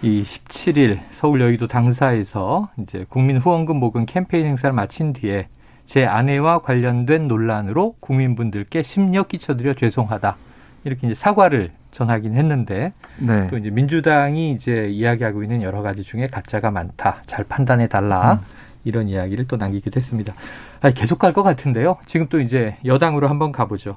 이 0.00 0.22
17일 0.22 1.00
서울 1.10 1.40
여의도 1.40 1.66
당사에서 1.66 2.68
이제 2.80 3.04
국민 3.08 3.36
후원금 3.36 3.78
모금 3.78 4.06
캠페인 4.06 4.46
행사를 4.46 4.72
마친 4.72 5.12
뒤에 5.12 5.48
제 5.86 6.06
아내와 6.06 6.60
관련된 6.60 7.26
논란으로 7.26 7.96
국민분들께 7.98 8.82
심려 8.82 9.24
끼쳐드려 9.24 9.74
죄송하다. 9.74 10.36
이렇게 10.84 11.06
이제 11.08 11.14
사과를 11.14 11.72
전하긴 11.90 12.34
했는데 12.34 12.92
네. 13.18 13.48
또 13.48 13.58
이제 13.58 13.70
민주당이 13.70 14.52
이제 14.52 14.86
이야기하고 14.88 15.42
있는 15.42 15.62
여러 15.62 15.82
가지 15.82 16.04
중에 16.04 16.28
가짜가 16.28 16.70
많다. 16.70 17.22
잘 17.26 17.44
판단해 17.44 17.88
달라. 17.88 18.34
음. 18.34 18.38
이런 18.84 19.08
이야기를 19.08 19.46
또 19.48 19.56
남기기도 19.56 19.98
했습니다. 19.98 20.34
아니, 20.80 20.94
계속 20.94 21.18
갈 21.18 21.32
것 21.32 21.42
같은데요. 21.42 21.96
지금 22.06 22.28
또 22.28 22.40
이제 22.40 22.76
여당으로 22.84 23.28
한번 23.28 23.52
가보죠. 23.52 23.96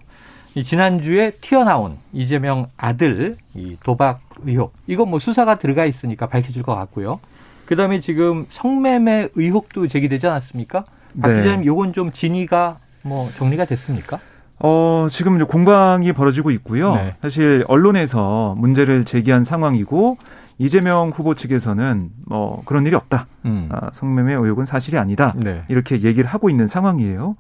이 0.53 0.63
지난주에 0.63 1.31
튀어나온 1.39 1.97
이재명 2.11 2.67
아들 2.75 3.38
이 3.55 3.77
도박 3.83 4.19
의혹 4.45 4.73
이건 4.85 5.09
뭐 5.09 5.17
수사가 5.19 5.55
들어가 5.59 5.85
있으니까 5.85 6.27
밝혀질 6.27 6.61
것 6.63 6.75
같고요. 6.75 7.19
그 7.65 7.77
다음에 7.77 8.01
지금 8.01 8.45
성매매 8.50 9.29
의혹도 9.35 9.88
제기되지 9.88 10.27
않았습니까? 10.27 10.83
박 11.21 11.31
네. 11.31 11.38
기자님 11.38 11.65
요건 11.65 11.93
좀 11.93 12.11
진위가 12.11 12.79
뭐 13.03 13.31
정리가 13.38 13.63
됐습니까? 13.65 14.19
어, 14.59 15.07
지금 15.09 15.43
공방이 15.47 16.11
벌어지고 16.11 16.51
있고요. 16.51 16.95
네. 16.95 17.15
사실 17.21 17.63
언론에서 17.69 18.55
문제를 18.57 19.05
제기한 19.05 19.43
상황이고 19.45 20.17
이재명 20.61 21.09
후보 21.09 21.33
측에서는 21.33 22.09
뭐 22.27 22.61
그런 22.65 22.85
일이 22.85 22.95
없다. 22.95 23.25
음. 23.45 23.67
아, 23.71 23.89
성매매 23.93 24.35
의혹은 24.35 24.65
사실이 24.65 24.97
아니다. 24.99 25.33
네. 25.35 25.63
이렇게 25.69 26.01
얘기를 26.03 26.29
하고 26.29 26.51
있는 26.51 26.67
상황이에요. 26.67 27.35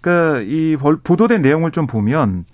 그러니까 0.00 0.40
이 0.44 0.76
보도된 1.04 1.42
내용을 1.42 1.70
좀 1.70 1.86
보면 1.86 2.44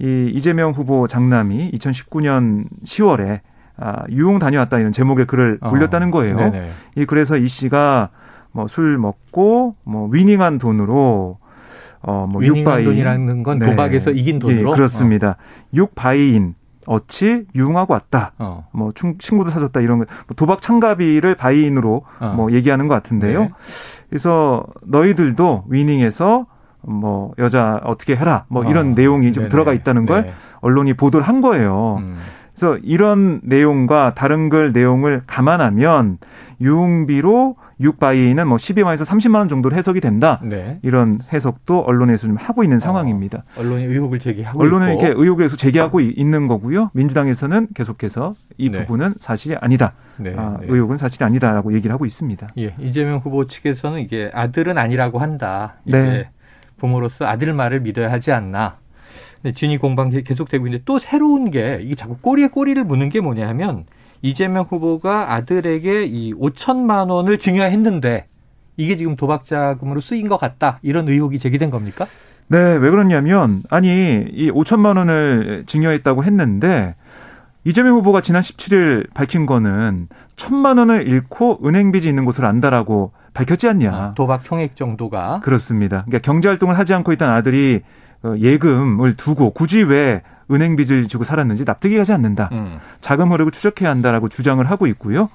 이 0.00 0.30
이재명 0.34 0.72
후보 0.72 1.06
장남이 1.06 1.70
2019년 1.74 2.64
10월에 2.84 3.40
아, 3.76 4.02
유흥 4.10 4.40
다녀왔다 4.40 4.80
이런 4.80 4.90
제목의 4.90 5.26
글을 5.26 5.58
어. 5.60 5.70
올렸다는 5.70 6.10
거예요. 6.10 6.36
네네. 6.36 6.70
이 6.96 7.04
그래서 7.04 7.36
이 7.36 7.46
씨가 7.46 8.10
뭐 8.50 8.66
술 8.66 8.98
먹고 8.98 9.74
뭐 9.84 10.08
위닝한 10.10 10.58
돈으로 10.58 11.38
어뭐 12.00 12.42
육바이 12.42 12.84
돈이라는 12.84 13.42
건 13.44 13.58
네. 13.60 13.66
도박에서 13.66 14.10
이긴 14.10 14.40
돈으로 14.40 14.72
예, 14.72 14.74
그렇습니다. 14.74 15.30
어. 15.30 15.34
육바이인 15.74 16.54
어치 16.86 17.46
유흥하고 17.54 17.92
왔다. 17.92 18.32
어. 18.38 18.66
뭐 18.72 18.92
친구도 19.18 19.50
사줬다 19.50 19.80
이런 19.80 19.98
거뭐 19.98 20.06
도박 20.36 20.62
참가비를 20.62 21.34
바이인으로 21.34 22.04
어. 22.20 22.32
뭐 22.36 22.52
얘기하는 22.52 22.88
것 22.88 22.94
같은데요. 22.94 23.40
네. 23.40 23.52
그래서 24.08 24.64
너희들도 24.82 25.64
위닝해서 25.68 26.46
뭐 26.82 27.32
여자 27.38 27.80
어떻게 27.84 28.14
해라 28.14 28.44
뭐 28.48 28.64
어. 28.64 28.70
이런 28.70 28.94
내용이 28.94 29.32
좀 29.32 29.42
네네. 29.44 29.48
들어가 29.48 29.72
있다는 29.72 30.06
걸 30.06 30.22
네. 30.26 30.32
언론이 30.60 30.94
보도를 30.94 31.26
한 31.26 31.40
거예요. 31.40 31.96
음. 32.00 32.16
그래서 32.54 32.78
이런 32.82 33.40
내용과 33.42 34.14
다른 34.14 34.48
글 34.48 34.72
내용을 34.72 35.24
감안하면 35.26 36.18
유흥비로 36.60 37.56
6바이는 37.80 38.46
뭐 38.46 38.56
12만에서 38.56 39.04
30만 39.04 39.36
원 39.36 39.48
정도로 39.48 39.76
해석이 39.76 40.00
된다. 40.00 40.40
네. 40.42 40.78
이런 40.82 41.20
해석도 41.32 41.80
언론에서 41.80 42.26
좀 42.26 42.36
하고 42.36 42.62
있는 42.62 42.76
어, 42.76 42.80
상황입니다. 42.80 43.44
어, 43.56 43.60
언론이 43.60 43.84
의혹을 43.84 44.18
제기하고 44.18 44.60
언론은 44.60 44.92
있고. 44.92 45.02
이렇게 45.02 45.20
의혹에서 45.20 45.56
제기하고 45.56 46.00
있는 46.00 46.48
거고요. 46.48 46.90
민주당에서는 46.94 47.68
계속해서 47.74 48.34
이 48.56 48.70
네. 48.70 48.80
부분은 48.80 49.14
사실이 49.20 49.56
아니다. 49.60 49.92
네. 50.18 50.34
아, 50.36 50.56
네. 50.60 50.66
의혹은 50.70 50.96
사실이 50.96 51.24
아니다라고 51.24 51.74
얘기를 51.74 51.92
하고 51.92 52.06
있습니다. 52.06 52.48
예, 52.58 52.74
이재명 52.78 53.18
후보 53.18 53.46
측에서는 53.46 54.00
이게 54.00 54.30
아들은 54.32 54.78
아니라고 54.78 55.18
한다. 55.18 55.74
이게 55.84 55.96
네. 55.98 56.30
부모로서 56.78 57.26
아들 57.26 57.52
말을 57.52 57.80
믿어야 57.80 58.10
하지 58.10 58.32
않나. 58.32 58.78
진위 59.54 59.78
공방 59.78 60.10
계속되고 60.10 60.66
있는데 60.66 60.82
또 60.84 60.98
새로운 60.98 61.50
게 61.50 61.78
이게 61.82 61.94
자꾸 61.94 62.16
꼬리에 62.16 62.48
꼬리를 62.48 62.82
무는 62.84 63.10
게 63.10 63.20
뭐냐 63.20 63.46
하면 63.48 63.84
이재명 64.26 64.66
후보가 64.68 65.32
아들에게 65.34 66.04
이 66.04 66.34
5천만 66.34 67.10
원을 67.10 67.38
증여했는데 67.38 68.26
이게 68.76 68.96
지금 68.96 69.14
도박 69.14 69.46
자금으로 69.46 70.00
쓰인 70.00 70.28
것 70.28 70.36
같다. 70.36 70.80
이런 70.82 71.08
의혹이 71.08 71.38
제기된 71.38 71.70
겁니까? 71.70 72.06
네, 72.48 72.58
왜 72.58 72.90
그러냐면 72.90 73.62
아니 73.70 74.24
이 74.32 74.50
5천만 74.50 74.96
원을 74.96 75.64
증여했다고 75.66 76.24
했는데 76.24 76.96
이재명 77.64 77.94
후보가 77.96 78.20
지난 78.20 78.42
17일 78.42 79.12
밝힌 79.14 79.46
거는 79.46 80.08
천만 80.34 80.78
원을 80.78 81.06
잃고 81.06 81.60
은행 81.64 81.92
빚이 81.92 82.08
있는 82.08 82.24
곳을 82.24 82.44
안다라고 82.44 83.12
밝혔지 83.32 83.68
않냐. 83.68 83.90
아, 83.92 84.14
도박 84.14 84.42
총액 84.42 84.74
정도가 84.74 85.40
그렇습니다. 85.42 86.04
그러니까 86.06 86.18
경제 86.18 86.48
활동을 86.48 86.76
하지 86.76 86.94
않고 86.94 87.12
있던 87.12 87.30
아들이 87.30 87.82
어, 88.22 88.34
예금을 88.36 89.14
두고 89.14 89.50
굳이 89.50 89.84
왜 89.84 90.22
은행 90.50 90.76
빚을 90.76 91.08
지고 91.08 91.24
살았는지 91.24 91.64
납득이 91.64 91.96
가지 91.96 92.12
않는다. 92.12 92.48
음. 92.52 92.78
자금 93.00 93.32
흐름을 93.32 93.52
추적해야 93.52 93.90
한다라고 93.90 94.28
주장을 94.28 94.64
하고 94.70 94.86
있고요. 94.86 95.28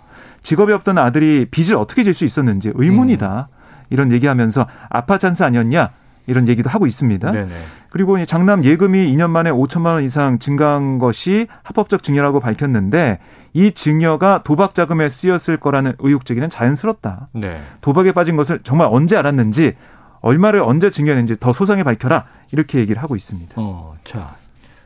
직업이 0.44 0.72
없던 0.74 0.98
아들이 0.98 1.46
빚을 1.52 1.76
어떻게 1.76 2.04
질 2.04 2.14
수 2.14 2.26
있었는지 2.26 2.72
의문이다. 2.76 3.48
음. 3.50 3.56
이런 3.90 4.12
얘기하면서 4.12 4.68
아파 4.90 5.18
찬스 5.18 5.44
아니었냐? 5.44 5.90
이런 6.28 6.48
얘기도 6.48 6.70
하고 6.70 6.86
있습니다. 6.88 7.32
네네. 7.32 7.56
그리고 7.90 8.24
장남 8.26 8.64
예금이 8.64 9.14
2년 9.16 9.32
만에 9.32 9.50
5천만 9.52 9.88
원 9.96 10.04
이상 10.04 10.40
증가한 10.40 10.98
것이 11.00 11.48
합법적 11.64 12.04
증여라고 12.04 12.40
밝혔는데 12.40 13.20
이 13.54 13.72
증여가 13.72 14.42
도박 14.44 14.74
자금에 14.76 15.10
쓰였을 15.10 15.58
거라는 15.58 15.94
의혹 16.00 16.26
제기는 16.26 16.50
자연스럽다. 16.50 17.28
네. 17.34 17.60
도박에 17.82 18.12
빠진 18.14 18.36
것을 18.38 18.60
정말 18.64 18.88
언제 18.92 19.18
알았는지 19.18 19.74
얼마를 20.22 20.62
언제 20.62 20.90
증여했는지 20.90 21.38
더 21.40 21.52
소상히 21.52 21.84
밝혀라 21.84 22.26
이렇게 22.52 22.78
얘기를 22.80 23.02
하고 23.02 23.16
있습니다. 23.16 23.56
어, 23.58 23.96
자 24.06 24.36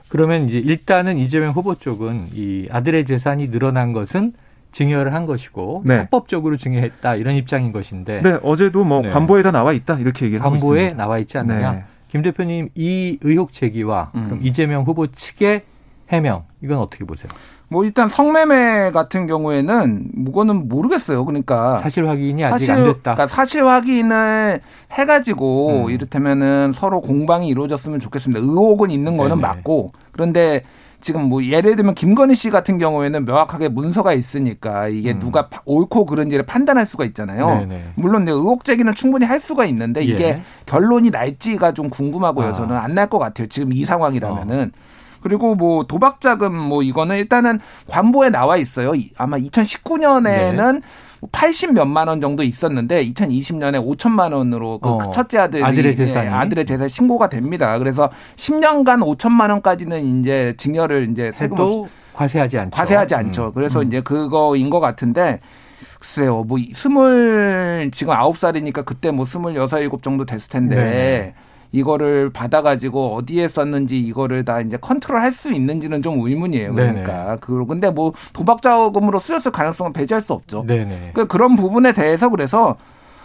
그러면 0.07 0.47
이제 0.47 0.59
일단은 0.59 1.17
이재명 1.17 1.51
후보 1.51 1.75
쪽은 1.75 2.27
이 2.33 2.67
아들의 2.71 3.05
재산이 3.05 3.49
늘어난 3.51 3.93
것은 3.93 4.33
증여를 4.71 5.13
한 5.13 5.25
것이고 5.25 5.83
네. 5.85 5.97
합법적으로 5.97 6.57
증여했다 6.57 7.15
이런 7.15 7.35
입장인 7.35 7.71
것인데. 7.71 8.21
네, 8.21 8.37
어제도 8.43 8.83
뭐 8.83 9.01
네. 9.01 9.09
관보에다 9.09 9.51
나와 9.51 9.73
있다 9.73 9.99
이렇게 9.99 10.25
얘기를 10.25 10.43
하고 10.43 10.55
있습니다. 10.57 10.95
나와 10.95 11.17
있지 11.17 11.37
않느냐. 11.37 11.71
네. 11.71 11.83
김 12.09 12.21
대표님 12.21 12.69
이 12.75 13.17
의혹 13.21 13.53
제기와 13.53 14.11
음. 14.15 14.25
그럼 14.25 14.39
이재명 14.43 14.83
후보 14.83 15.07
측의 15.07 15.63
해명 16.09 16.43
이건 16.61 16.77
어떻게 16.79 17.03
보세요? 17.03 17.31
뭐 17.67 17.83
일단 17.83 18.07
성매매 18.07 18.91
같은 18.91 19.25
경우에는 19.27 20.09
무거는 20.13 20.67
모르겠어요. 20.69 21.25
그러니까 21.25 21.77
사실 21.77 22.07
확인이 22.07 22.43
아직 22.43 22.65
사실, 22.67 22.71
안 22.71 22.83
됐다. 22.93 23.15
그러니까 23.15 23.27
사실 23.27 23.65
확인을 23.65 24.61
해가지고 24.91 25.85
음. 25.85 25.89
이를테면은 25.89 26.71
서로 26.73 27.01
공방이 27.01 27.47
이루어졌으면 27.47 27.99
좋겠습니다. 27.99 28.39
의혹은 28.39 28.91
있는 28.91 29.17
거는 29.17 29.37
네네. 29.37 29.41
맞고 29.41 29.91
그런데 30.11 30.63
지금 31.01 31.23
뭐 31.29 31.43
예를 31.43 31.75
들면 31.75 31.93
김건희 31.93 32.33
씨 32.33 32.49
같은 32.49 32.77
경우에는 32.79 33.25
명확하게 33.25 33.69
문서가 33.69 34.13
있으니까 34.13 34.87
이게 34.87 35.11
음. 35.11 35.19
누가 35.19 35.49
옳고 35.65 36.05
그른지를 36.07 36.45
판단할 36.47 36.85
수가 36.87 37.05
있잖아요. 37.05 37.59
네네. 37.59 37.83
물론 37.95 38.27
의혹 38.27 38.63
제기는 38.63 38.91
충분히 38.95 39.25
할 39.25 39.39
수가 39.39 39.65
있는데 39.65 40.01
이게 40.03 40.23
예. 40.23 40.41
결론이 40.65 41.11
날지가 41.11 41.73
좀 41.73 41.89
궁금하고요. 41.89 42.47
아. 42.47 42.53
저는 42.53 42.75
안 42.77 42.95
날 42.95 43.07
것 43.09 43.19
같아요. 43.19 43.47
지금 43.47 43.73
이 43.73 43.85
상황이라면은. 43.85 44.71
어. 44.73 44.94
그리고 45.25 45.55
뭐 45.55 45.83
도박 45.85 46.21
자금 46.21 46.55
뭐 46.55 46.83
이거는 46.83 47.17
일단은 47.17 47.59
관보에 47.87 48.29
나와 48.29 48.57
있어요. 48.57 48.91
아마 49.17 49.39
2019년에는 49.39 50.73
네. 50.73 50.81
80 51.31 51.73
몇만 51.73 52.07
원 52.07 52.21
정도 52.21 52.43
있었는데 52.43 53.03
2020년에 53.07 53.83
5천만 53.83 54.33
원으로 54.33 54.77
그 54.77 54.87
어, 54.87 55.09
첫째 55.09 55.39
아들이 55.39 55.63
아들의 55.63 55.95
재산 55.95 56.27
아들의 56.27 56.67
재산 56.67 56.87
신고가 56.87 57.29
됩니다. 57.29 57.79
그래서 57.79 58.11
10년간 58.35 59.17
5천만 59.17 59.49
원까지는 59.49 60.19
이제 60.19 60.53
증여를 60.57 61.09
이제 61.09 61.31
세금 61.33 61.57
과세하지 62.13 62.59
않죠. 62.59 62.75
과세하지 62.77 63.15
않죠. 63.15 63.45
음. 63.47 63.51
그래서 63.55 63.81
음. 63.81 63.87
이제 63.87 64.01
그거인 64.01 64.69
것 64.69 64.79
같은데 64.79 65.39
글쎄요. 65.99 66.43
뭐 66.43 66.59
스물 66.75 67.89
지금 67.91 68.13
아홉 68.13 68.37
살이니까 68.37 68.83
그때 68.83 69.09
뭐 69.09 69.25
스물여섯 69.25 69.81
일곱 69.81 70.03
정도 70.03 70.23
됐을 70.23 70.51
텐데 70.51 70.75
네. 70.75 71.33
이거를 71.75 72.29
받아가지고 72.29 73.15
어디에 73.15 73.47
썼는지 73.47 73.99
이거를 73.99 74.45
다 74.45 74.61
이제 74.61 74.77
컨트롤 74.77 75.19
할 75.21 75.35
수 75.35 75.51
있는지는 75.51 76.01
좀 76.01 76.25
의문이에요. 76.25 76.73
그러니까. 76.73 77.37
그 77.41 77.65
근데 77.65 77.89
뭐 77.89 78.13
도박 78.31 78.61
자금으로 78.61 79.19
쓰였을 79.19 79.51
가능성은 79.51 79.91
배제할 79.91 80.21
수 80.21 80.31
없죠. 80.31 80.63
네네. 80.65 81.11
그 81.13 81.27
그런 81.27 81.57
부분에 81.57 81.91
대해서 81.91 82.29
그래서 82.29 82.77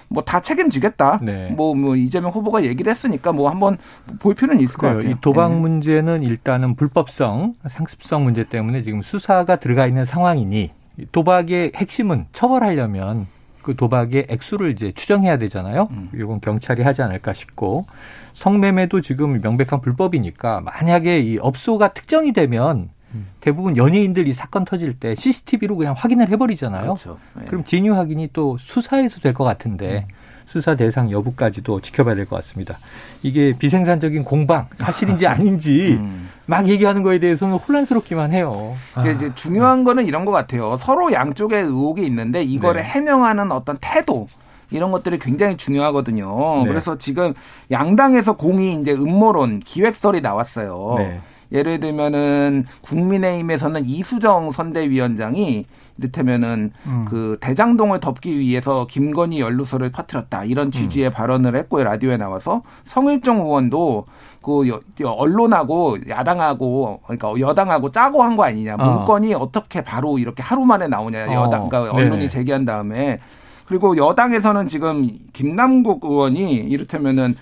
뭐다 0.08 0.40
책임지겠다. 0.40 1.20
네. 1.22 1.50
뭐, 1.56 1.72
뭐 1.76 1.94
이재명 1.94 2.32
후보가 2.32 2.64
얘기를 2.64 2.90
했으니까 2.90 3.30
뭐 3.30 3.48
한번 3.48 3.78
볼 4.18 4.34
필요는 4.34 4.60
있을 4.60 4.76
그래요. 4.76 4.94
것 4.94 4.98
같아요. 4.98 5.12
이 5.14 5.20
도박 5.20 5.52
네. 5.52 5.60
문제는 5.60 6.24
일단은 6.24 6.74
불법성, 6.74 7.54
상습성 7.68 8.24
문제 8.24 8.42
때문에 8.42 8.82
지금 8.82 9.02
수사가 9.02 9.54
들어가 9.56 9.86
있는 9.86 10.04
상황이니 10.04 10.72
도박의 11.12 11.72
핵심은 11.76 12.26
처벌하려면 12.32 13.28
그 13.70 13.76
도박의 13.76 14.26
액수를 14.28 14.72
이제 14.72 14.90
추정해야 14.92 15.38
되잖아요. 15.38 15.86
음. 15.92 16.10
이건 16.12 16.40
경찰이 16.40 16.82
하지 16.82 17.02
않을까 17.02 17.32
싶고 17.32 17.86
성매매도 18.32 19.00
지금 19.00 19.40
명백한 19.40 19.80
불법이니까 19.80 20.60
만약에 20.62 21.20
이 21.20 21.38
업소가 21.38 21.92
특정이 21.92 22.32
되면 22.32 22.90
음. 23.14 23.28
대부분 23.40 23.76
연예인들 23.76 24.26
이 24.26 24.32
사건 24.32 24.64
터질 24.64 24.94
때 24.98 25.14
CCTV로 25.14 25.76
그냥 25.76 25.94
확인을 25.96 26.28
해버리잖아요. 26.30 26.82
그렇죠. 26.82 27.18
네. 27.34 27.44
그럼 27.46 27.64
진위 27.64 27.88
확인이 27.90 28.28
또 28.32 28.56
수사에서 28.58 29.20
될 29.20 29.34
것 29.34 29.44
같은데 29.44 30.06
음. 30.08 30.14
수사 30.50 30.74
대상 30.74 31.10
여부까지도 31.12 31.80
지켜봐야 31.80 32.16
될 32.16 32.26
것 32.26 32.36
같습니다. 32.36 32.76
이게 33.22 33.54
비생산적인 33.56 34.24
공방 34.24 34.66
사실인지 34.74 35.26
아닌지 35.28 35.98
음. 36.00 36.28
막 36.46 36.68
얘기하는 36.68 37.02
거에 37.04 37.20
대해서는 37.20 37.56
혼란스럽기만 37.56 38.32
해요. 38.32 38.74
아. 38.96 39.06
이제 39.08 39.32
중요한 39.36 39.84
거는 39.84 40.06
이런 40.06 40.24
것 40.24 40.32
같아요. 40.32 40.76
서로 40.76 41.12
양쪽에 41.12 41.56
의혹이 41.58 42.04
있는데 42.06 42.42
이거를 42.42 42.82
네. 42.82 42.88
해명하는 42.88 43.52
어떤 43.52 43.78
태도 43.80 44.26
이런 44.72 44.90
것들이 44.90 45.18
굉장히 45.20 45.56
중요하거든요. 45.56 46.62
네. 46.64 46.68
그래서 46.68 46.98
지금 46.98 47.32
양당에서 47.70 48.32
공이 48.36 48.74
이제 48.80 48.92
음모론 48.92 49.60
기획설이 49.60 50.20
나왔어요. 50.20 50.94
네. 50.98 51.20
예를 51.52 51.80
들면은 51.80 52.64
국민의힘에서는 52.82 53.84
이수정 53.84 54.52
선대위원장이 54.52 55.66
이를테면은 56.00 56.72
음. 56.86 57.04
그 57.08 57.36
대장동을 57.40 58.00
덮기 58.00 58.38
위해서 58.38 58.86
김건희 58.88 59.40
연루설을 59.40 59.92
퍼뜨렸다 59.92 60.44
이런 60.44 60.70
취지의 60.70 61.10
음. 61.10 61.12
발언을 61.12 61.54
했고요 61.56 61.84
라디오에 61.84 62.16
나와서 62.16 62.62
성일종 62.84 63.38
의원도 63.40 64.04
그 64.42 64.80
언론하고 65.04 65.98
야당하고 66.08 67.00
그러니까 67.04 67.38
여당하고 67.38 67.92
짜고 67.92 68.22
한 68.22 68.30
거 68.36 68.44
아니냐 68.44 68.76
어. 68.78 68.84
문건이 68.84 69.34
어. 69.34 69.50
떻게 69.52 69.82
바로 69.82 70.18
이렇게 70.18 70.42
하루 70.42 70.64
만에 70.64 70.86
나오냐 70.88 71.26
어. 71.26 71.44
여당 71.44 71.68
그러니까 71.68 71.92
언론이 71.94 72.16
네네. 72.16 72.28
제기한 72.28 72.64
다음에 72.64 73.18
그리고 73.66 73.96
여당에서는 73.96 74.66
지금 74.68 75.08
김남국 75.32 76.04
의원이 76.04 76.54
이를테면은 76.54 77.34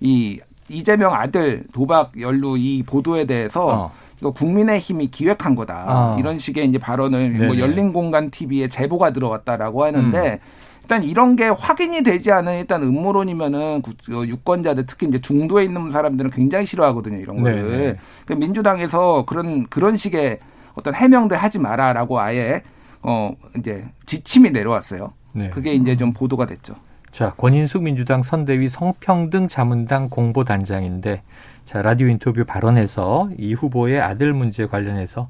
이 0.00 0.38
이재명 0.68 1.12
아들 1.14 1.64
도박 1.72 2.18
연루 2.20 2.56
이 2.58 2.82
보도에 2.84 3.24
대해서 3.24 3.66
어. 3.66 3.92
이거 4.24 4.30
국민의힘이 4.30 5.08
기획한 5.08 5.54
거다 5.54 6.14
어. 6.14 6.18
이런 6.18 6.38
식의 6.38 6.66
이제 6.66 6.78
발언을 6.78 7.46
뭐 7.46 7.58
열린 7.58 7.92
공간 7.92 8.30
TV에 8.30 8.68
제보가 8.68 9.12
들어왔다라고 9.12 9.84
하는데. 9.84 10.18
음. 10.18 10.64
일단 10.82 11.02
이런 11.02 11.34
게 11.34 11.48
확인이 11.48 12.02
되지 12.02 12.30
않은 12.30 12.58
일단 12.58 12.82
음모론이면은 12.82 13.80
어, 14.12 14.22
유권자들 14.26 14.84
특히 14.86 15.06
이제 15.06 15.18
중도에 15.18 15.64
있는 15.64 15.90
사람들은 15.90 16.30
굉장히 16.30 16.66
싫어하거든요 16.66 17.16
이런 17.16 17.42
거를. 17.42 17.96
그 18.26 18.34
민주당에서 18.34 19.24
그런 19.24 19.64
그런 19.68 19.96
식의 19.96 20.40
어떤 20.74 20.94
해명들 20.94 21.38
하지 21.38 21.58
마라라고 21.58 22.20
아예 22.20 22.62
어 23.00 23.32
이제 23.56 23.86
지침이 24.04 24.50
내려왔어요. 24.50 25.08
네. 25.32 25.48
그게 25.48 25.72
이제 25.72 25.96
좀 25.96 26.12
보도가 26.12 26.44
됐죠. 26.44 26.74
자, 27.12 27.32
권인숙 27.38 27.84
민주당 27.84 28.22
선대위 28.22 28.68
성평등 28.68 29.48
자문당 29.48 30.10
공보단장인데 30.10 31.22
자, 31.64 31.82
라디오 31.82 32.08
인터뷰 32.08 32.44
발언에서 32.44 33.30
이 33.38 33.54
후보의 33.54 34.00
아들 34.00 34.32
문제 34.32 34.66
관련해서 34.66 35.28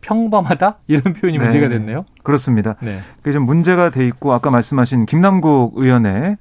평범하다 0.00 0.78
이런 0.88 1.14
표현이 1.14 1.38
네. 1.38 1.44
문제가 1.44 1.68
됐네요. 1.68 2.04
그렇습니다. 2.22 2.74
네. 2.80 2.98
그게 3.18 3.32
좀 3.32 3.44
문제가 3.44 3.90
돼 3.90 4.06
있고 4.06 4.32
아까 4.32 4.50
말씀하신 4.50 5.06
김남국 5.06 5.74
의원의 5.76 6.36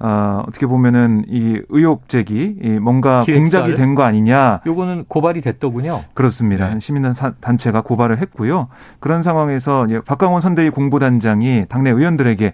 어, 0.00 0.42
어떻게 0.46 0.66
보면은 0.66 1.24
이 1.28 1.60
의혹 1.68 2.08
제기, 2.08 2.56
이 2.60 2.68
뭔가 2.80 3.22
기획설. 3.24 3.62
공작이 3.62 3.74
된 3.74 3.94
거 3.94 4.02
아니냐. 4.02 4.60
요거는 4.66 5.04
고발이 5.08 5.40
됐더군요. 5.40 6.00
그렇습니다. 6.14 6.68
네. 6.74 6.80
시민 6.80 7.04
단체가 7.40 7.80
고발을 7.82 8.18
했고요. 8.18 8.68
그런 8.98 9.22
상황에서 9.22 9.86
이제 9.86 10.00
박강원 10.04 10.40
선대위 10.42 10.70
공보단장이 10.70 11.66
당내 11.68 11.90
의원들에게 11.90 12.52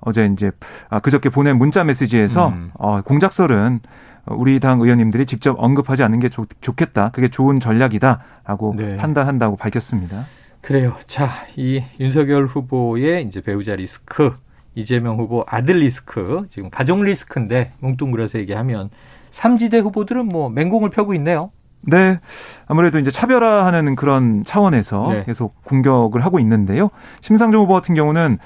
어제 0.00 0.26
이제 0.32 0.50
아, 0.90 1.00
그저께 1.00 1.30
보낸 1.30 1.56
문자 1.58 1.82
메시지에서 1.82 2.48
음. 2.48 2.70
어, 2.74 3.00
공작설은 3.00 3.80
우리 4.26 4.60
당 4.60 4.80
의원님들이 4.80 5.26
직접 5.26 5.56
언급하지 5.58 6.02
않는 6.02 6.20
게 6.20 6.28
좋, 6.28 6.46
겠다 6.76 7.10
그게 7.10 7.28
좋은 7.28 7.60
전략이다라고 7.60 8.74
네. 8.76 8.96
판단한다고 8.96 9.56
밝혔습니다. 9.56 10.26
그래요. 10.60 10.94
자, 11.06 11.28
이 11.56 11.82
윤석열 11.98 12.46
후보의 12.46 13.24
이제 13.24 13.40
배우자 13.40 13.74
리스크 13.74 14.34
이재명 14.74 15.18
후보 15.18 15.44
아들 15.46 15.80
리스크, 15.80 16.46
지금 16.50 16.70
가족 16.70 17.02
리스크인데 17.02 17.72
뭉뚱그려서 17.80 18.38
얘기하면 18.38 18.90
삼지대 19.30 19.78
후보들은 19.78 20.26
뭐 20.26 20.48
맹공을 20.50 20.90
펴고 20.90 21.14
있네요. 21.14 21.50
네. 21.82 22.20
아무래도 22.66 22.98
이제 22.98 23.10
차별화하는 23.10 23.96
그런 23.96 24.44
차원에서 24.44 25.08
네. 25.12 25.24
계속 25.24 25.62
공격을 25.64 26.24
하고 26.24 26.38
있는데요. 26.38 26.90
심상정 27.22 27.62
후보 27.62 27.74
같은 27.74 27.94
경우는 27.94 28.38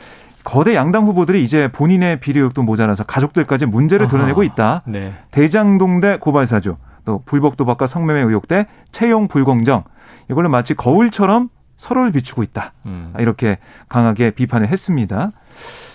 거대 0.47 0.77
양당 0.77 1.07
후보들이 1.07 1.43
이제 1.43 1.67
본인의 1.73 2.21
비리의혹도 2.21 2.63
모자라서 2.63 3.03
가족들까지 3.03 3.67
문제를 3.67 4.07
드러내고 4.07 4.45
있다. 4.45 4.83
네. 4.87 5.13
대장동 5.33 6.01
대 6.01 6.19
고발사주, 6.19 6.77
또 7.05 7.21
불법 7.27 7.57
도박과 7.57 7.89
성매매 7.89 8.21
의혹 8.21 8.47
대 8.47 8.67
채용 8.93 9.27
불공정. 9.27 9.83
이걸로 10.31 10.49
마치 10.49 10.75
거울처럼 10.75 11.49
서로를 11.77 12.13
비추고 12.13 12.45
있다. 12.45 12.75
음. 12.87 13.13
이렇게 13.19 13.59
강하게 13.89 14.31
비판을 14.31 14.69
했습니다. 14.69 15.33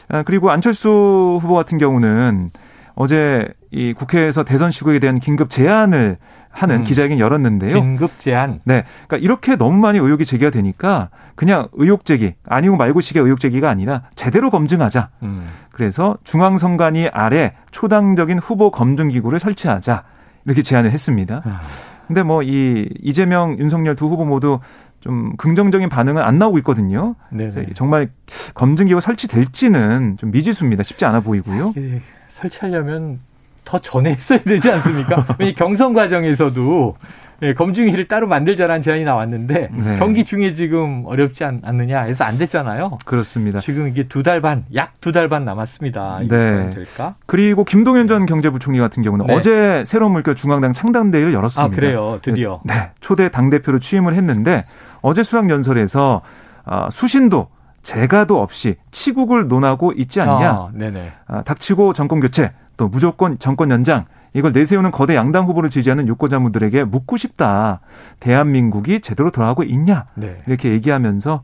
아, 0.09 0.23
그리고 0.23 0.51
안철수 0.51 1.39
후보 1.41 1.55
같은 1.55 1.77
경우는 1.77 2.51
어제 2.95 3.47
이 3.71 3.93
국회에서 3.93 4.43
대선 4.43 4.69
시국에 4.69 4.99
대한 4.99 5.21
긴급 5.21 5.49
제안을 5.49 6.17
하는 6.51 6.77
음. 6.77 6.83
기자회견 6.83 7.19
열었는데요. 7.19 7.73
긴급 7.81 8.19
제안. 8.19 8.59
네. 8.65 8.83
그러니까 9.07 9.17
이렇게 9.17 9.55
너무 9.55 9.77
많이 9.77 9.97
의혹이 9.97 10.25
제기가 10.25 10.51
되니까 10.51 11.09
그냥 11.35 11.67
의혹 11.73 12.05
제기 12.05 12.33
아니고 12.47 12.77
말고 12.77 13.01
식의 13.01 13.23
의혹 13.23 13.39
제기가 13.39 13.69
아니라 13.69 14.03
제대로 14.15 14.49
검증하자. 14.49 15.09
음. 15.23 15.47
그래서 15.71 16.17
중앙선관위 16.23 17.09
아래 17.13 17.53
초당적인 17.71 18.39
후보 18.39 18.69
검증 18.71 19.07
기구를 19.09 19.39
설치하자. 19.39 20.03
이렇게 20.45 20.61
제안을 20.61 20.91
했습니다. 20.91 21.41
아. 21.45 21.61
근데 22.07 22.23
뭐 22.23 22.43
이 22.43 22.89
이재명, 23.01 23.57
윤석열 23.57 23.95
두 23.95 24.07
후보 24.07 24.25
모두 24.25 24.59
좀 24.99 25.35
긍정적인 25.37 25.87
반응은 25.89 26.21
안 26.21 26.37
나오고 26.37 26.57
있거든요. 26.59 27.15
정말 27.73 28.09
검증기가 28.53 28.99
설치될지는 28.99 30.17
좀 30.17 30.31
미지수입니다. 30.31 30.83
쉽지 30.83 31.05
않아 31.05 31.21
보이고요. 31.21 31.73
설치하려면 32.33 33.19
더 33.63 33.79
전에 33.79 34.11
했어야 34.11 34.39
되지 34.39 34.71
않습니까? 34.71 35.25
경선 35.57 35.93
과정에서도 35.93 36.95
예, 37.43 37.53
검증위를 37.55 38.07
따로 38.07 38.27
만들자라는 38.27 38.83
제안이 38.83 39.03
나왔는데 39.03 39.69
네. 39.71 39.97
경기 39.97 40.23
중에 40.25 40.53
지금 40.53 41.03
어렵지 41.07 41.43
않, 41.43 41.61
느냐 41.63 42.01
해서 42.03 42.23
안 42.23 42.37
됐잖아요. 42.37 42.99
그렇습니다. 43.03 43.59
지금 43.59 43.87
이게 43.87 44.03
두 44.07 44.21
달 44.21 44.41
반, 44.41 44.63
약 44.75 44.93
두 45.01 45.11
달 45.11 45.27
반 45.27 45.43
남았습니다. 45.43 46.19
네. 46.29 46.69
될까? 46.69 47.15
그리고 47.25 47.63
김동연 47.63 48.05
전 48.05 48.27
경제부총리 48.27 48.77
같은 48.77 49.01
경우는 49.01 49.25
네. 49.25 49.33
어제 49.35 49.83
새로운 49.87 50.11
물결 50.11 50.35
중앙당 50.35 50.73
창당대회를 50.73 51.33
열었습니다. 51.33 51.73
아, 51.73 51.75
그래요. 51.75 52.19
드디어. 52.21 52.61
네. 52.63 52.91
초대 52.99 53.29
당대표로 53.29 53.79
취임을 53.79 54.13
했는데 54.13 54.63
어제 55.01 55.23
수락 55.23 55.49
연설에서 55.49 56.21
아, 56.63 56.89
수신도 56.91 57.47
재가도 57.81 58.39
없이 58.39 58.75
치국을 58.91 59.47
논하고 59.47 59.93
있지 59.93 60.21
않냐. 60.21 60.49
아, 60.51 60.69
네네. 60.75 61.11
아, 61.25 61.41
닥치고 61.41 61.93
정권 61.93 62.19
교체, 62.19 62.51
또 62.81 62.87
무조건 62.87 63.37
정권 63.37 63.69
연장, 63.69 64.05
이걸 64.33 64.53
내세우는 64.53 64.89
거대 64.89 65.15
양당 65.15 65.45
후보를 65.45 65.69
지지하는 65.69 66.07
유권자분들에게 66.07 66.85
묻고 66.85 67.15
싶다. 67.15 67.81
대한민국이 68.19 69.01
제대로 69.01 69.29
돌아가고 69.29 69.61
있냐? 69.61 70.07
네. 70.15 70.39
이렇게 70.47 70.71
얘기하면서 70.71 71.43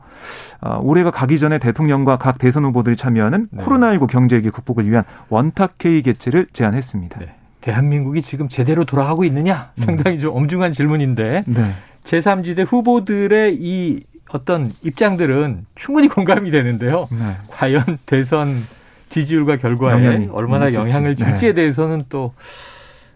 어, 0.61 0.79
올해가 0.81 1.11
가기 1.11 1.37
전에 1.37 1.59
대통령과 1.59 2.17
각 2.17 2.39
대선 2.39 2.65
후보들이 2.65 2.95
참여하는 2.95 3.49
네. 3.51 3.63
코로나19 3.63 4.07
경제위기 4.07 4.49
극복을 4.49 4.89
위한 4.89 5.03
원탁회의 5.29 6.01
개최를 6.01 6.47
제안했습니다. 6.53 7.19
네. 7.19 7.35
대한민국이 7.61 8.23
지금 8.23 8.49
제대로 8.49 8.83
돌아가고 8.83 9.23
있느냐? 9.25 9.69
음. 9.75 9.83
상당히 9.83 10.19
좀 10.19 10.35
엄중한 10.35 10.71
질문인데 10.71 11.43
네. 11.45 11.73
제3지대 12.03 12.65
후보들의 12.67 13.57
이 13.59 13.99
어떤 14.31 14.71
입장들은 14.81 15.67
충분히 15.75 16.07
공감이 16.07 16.49
되는데요. 16.49 17.07
네. 17.11 17.37
과연 17.51 17.83
대선 18.07 18.63
지지율과 19.09 19.57
결과에 19.57 20.27
얼마나 20.31 20.71
영향을 20.73 21.15
줄지에 21.15 21.49
네. 21.49 21.61
대해서는 21.61 22.03
또 22.09 22.33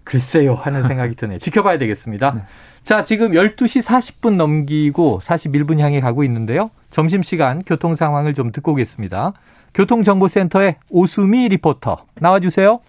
글쎄요 0.04 0.56
하는 0.56 0.84
생각이 0.84 1.16
드네요. 1.16 1.38
지켜봐야 1.38 1.78
되겠습니다. 1.78 2.32
네. 2.36 2.42
자, 2.84 3.04
지금 3.04 3.32
12시 3.32 3.84
40분 3.86 4.36
넘기고 4.36 5.20
41분 5.24 5.80
향해 5.80 6.02
가고 6.02 6.24
있는데요. 6.24 6.72
점심시간 6.90 7.64
교통 7.66 7.96
상황을 7.96 8.34
좀 8.34 8.52
듣고 8.52 8.72
오겠습니다. 8.72 9.34
교통정보센터의 9.74 10.78
오수미 10.90 11.48
리포터 11.50 12.06
나와주세요. 12.16 12.80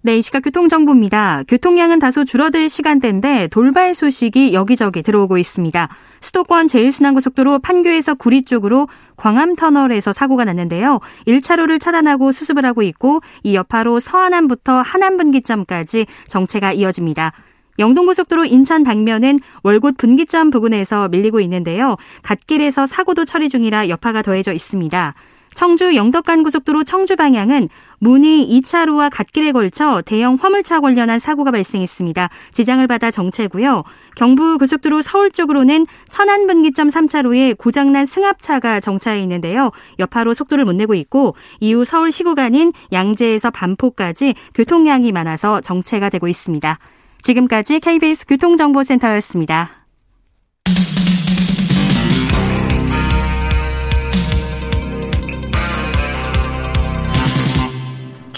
네, 0.00 0.16
이 0.16 0.22
시각 0.22 0.44
교통정보입니다. 0.44 1.42
교통량은 1.48 1.98
다소 1.98 2.24
줄어들 2.24 2.68
시간대인데 2.68 3.48
돌발 3.48 3.94
소식이 3.94 4.54
여기저기 4.54 5.02
들어오고 5.02 5.38
있습니다. 5.38 5.88
수도권 6.20 6.66
제1순환고속도로 6.66 7.60
판교에서 7.60 8.14
구리 8.14 8.42
쪽으로 8.42 8.86
광암터널에서 9.16 10.12
사고가 10.12 10.44
났는데요. 10.44 11.00
1차로를 11.26 11.80
차단하고 11.80 12.30
수습을 12.30 12.64
하고 12.64 12.82
있고 12.82 13.22
이 13.42 13.56
여파로 13.56 13.98
서안암부터 13.98 14.82
한암분기점까지 14.82 16.06
정체가 16.28 16.74
이어집니다. 16.74 17.32
영동고속도로 17.80 18.44
인천 18.44 18.84
방면은 18.84 19.40
월곶 19.64 19.96
분기점 19.96 20.50
부근에서 20.50 21.08
밀리고 21.08 21.40
있는데요. 21.40 21.96
갓길에서 22.22 22.86
사고도 22.86 23.24
처리 23.24 23.48
중이라 23.48 23.88
여파가 23.88 24.22
더해져 24.22 24.52
있습니다. 24.52 25.14
청주 25.54 25.94
영덕간 25.94 26.42
고속도로 26.42 26.84
청주 26.84 27.16
방향은 27.16 27.68
문의 27.98 28.46
2차로와 28.48 29.10
갓길에 29.10 29.52
걸쳐 29.52 30.02
대형 30.06 30.36
화물차 30.40 30.80
관련한 30.80 31.18
사고가 31.18 31.50
발생했습니다. 31.50 32.28
지장을 32.52 32.86
받아 32.86 33.10
정체고요. 33.10 33.82
경부 34.16 34.58
고속도로 34.58 35.02
서울 35.02 35.30
쪽으로는 35.30 35.86
천안 36.08 36.46
분기점 36.46 36.88
3차로에 36.88 37.56
고장난 37.58 38.06
승합차가 38.06 38.80
정차해 38.80 39.20
있는데요. 39.22 39.70
여파로 39.98 40.34
속도를 40.34 40.64
못 40.64 40.74
내고 40.74 40.94
있고 40.94 41.34
이후 41.60 41.84
서울 41.84 42.12
시구간인 42.12 42.72
양재에서 42.92 43.50
반포까지 43.50 44.34
교통량이 44.54 45.12
많아서 45.12 45.60
정체가 45.60 46.08
되고 46.08 46.28
있습니다. 46.28 46.78
지금까지 47.22 47.80
KBS 47.80 48.26
교통정보센터였습니다. 48.26 49.70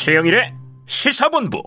최영일의 0.01 0.55
시사본부. 0.87 1.63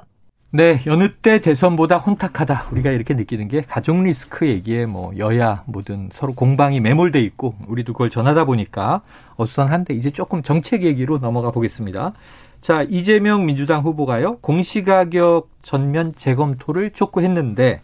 네, 0.50 0.82
여느 0.88 1.10
때 1.14 1.40
대선보다 1.40 1.98
혼탁하다. 1.98 2.70
우리가 2.72 2.90
이렇게 2.90 3.14
느끼는 3.14 3.48
게 3.48 3.62
가족 3.62 4.02
리스크 4.02 4.48
얘기에 4.48 4.88
뭐 4.88 5.12
여야 5.20 5.62
뭐든 5.68 6.10
서로 6.16 6.34
공방이 6.34 6.80
매몰돼 6.80 7.22
있고 7.22 7.54
우리도 7.68 7.94
그걸 7.94 8.10
전하다 8.10 8.46
보니까 8.46 9.02
어수선한데 9.36 9.94
이제 9.94 10.10
조금 10.10 10.42
정책 10.42 10.82
얘기로 10.82 11.20
넘어가 11.20 11.52
보겠습니다. 11.52 12.14
자, 12.60 12.84
이재명 12.90 13.46
민주당 13.46 13.84
후보가요. 13.84 14.38
공시가격 14.38 15.50
전면 15.62 16.14
재검토를 16.16 16.90
촉구했는데 16.90 17.82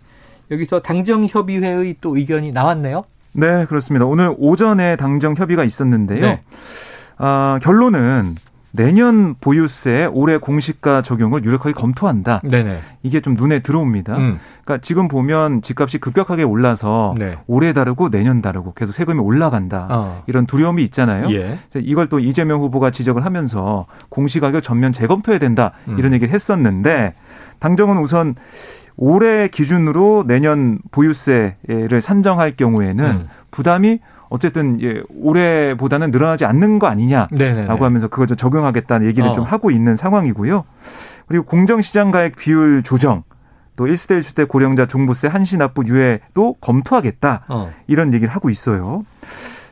여기서 0.50 0.82
당정협의회의 0.82 1.98
또 2.02 2.18
의견이 2.18 2.52
나왔네요. 2.52 3.04
네, 3.34 3.66
그렇습니다. 3.66 4.08
오늘 4.08 4.34
오전에 4.36 4.96
당정협의가 4.96 5.64
있었는데요. 5.64 6.22
네. 6.22 6.42
아, 7.18 7.60
결론은 7.62 8.36
내년 8.72 9.36
보유세 9.36 10.06
올해 10.12 10.38
공시가 10.38 11.02
적용을 11.02 11.44
유력하게 11.44 11.74
검토한다. 11.74 12.42
네네. 12.44 12.80
이게 13.04 13.20
좀 13.20 13.34
눈에 13.34 13.60
들어옵니다. 13.60 14.18
음. 14.18 14.40
그러니까 14.64 14.84
지금 14.86 15.08
보면 15.08 15.62
집값이 15.62 15.98
급격하게 15.98 16.44
올라서 16.44 17.16
네. 17.18 17.38
올해 17.48 17.74
다르고 17.74 18.10
내년 18.10 18.42
다르고 18.42 18.74
계속 18.74 18.92
세금이 18.92 19.20
올라간다. 19.20 19.88
어. 19.90 20.24
이런 20.28 20.46
두려움이 20.46 20.84
있잖아요. 20.84 21.32
예. 21.32 21.60
이걸 21.76 22.08
또 22.08 22.20
이재명 22.20 22.62
후보가 22.62 22.92
지적을 22.92 23.26
하면서 23.26 23.88
공시가격 24.10 24.62
전면 24.62 24.94
재검토해야 24.94 25.40
된다. 25.40 25.72
음. 25.88 25.98
이런 25.98 26.14
얘기를 26.14 26.34
했었는데 26.34 27.16
당정은 27.60 27.98
우선 27.98 28.36
올해 28.96 29.48
기준으로 29.48 30.26
내년 30.28 30.78
보유세를 30.92 32.02
산정할 32.02 32.52
경우에는 32.52 33.06
음. 33.06 33.30
부담이 33.50 34.00
어쨌든 34.30 34.82
예, 34.82 35.02
올해보다는 35.10 36.12
늘어나지 36.12 36.46
않는 36.46 36.80
거 36.80 36.88
아니냐라고 36.88 37.36
네네네. 37.36 37.68
하면서 37.68 38.08
그걸 38.08 38.28
좀 38.28 38.38
적용하겠다는 38.38 39.08
얘기를 39.08 39.28
어. 39.30 39.32
좀 39.34 39.44
하고 39.44 39.72
있는 39.72 39.96
상황이고요. 39.96 40.64
그리고 41.28 41.46
공정시장 41.46 42.12
가액 42.12 42.36
비율 42.36 42.84
조정 42.84 43.24
또 43.76 43.86
1세대 43.86 44.20
1주택 44.20 44.48
고령자 44.50 44.86
종부세 44.86 45.28
한시 45.28 45.58
납부 45.58 45.84
유예도 45.88 46.56
검토하겠다 46.62 47.46
어. 47.48 47.72
이런 47.88 48.14
얘기를 48.14 48.34
하고 48.34 48.50
있어요. 48.50 49.04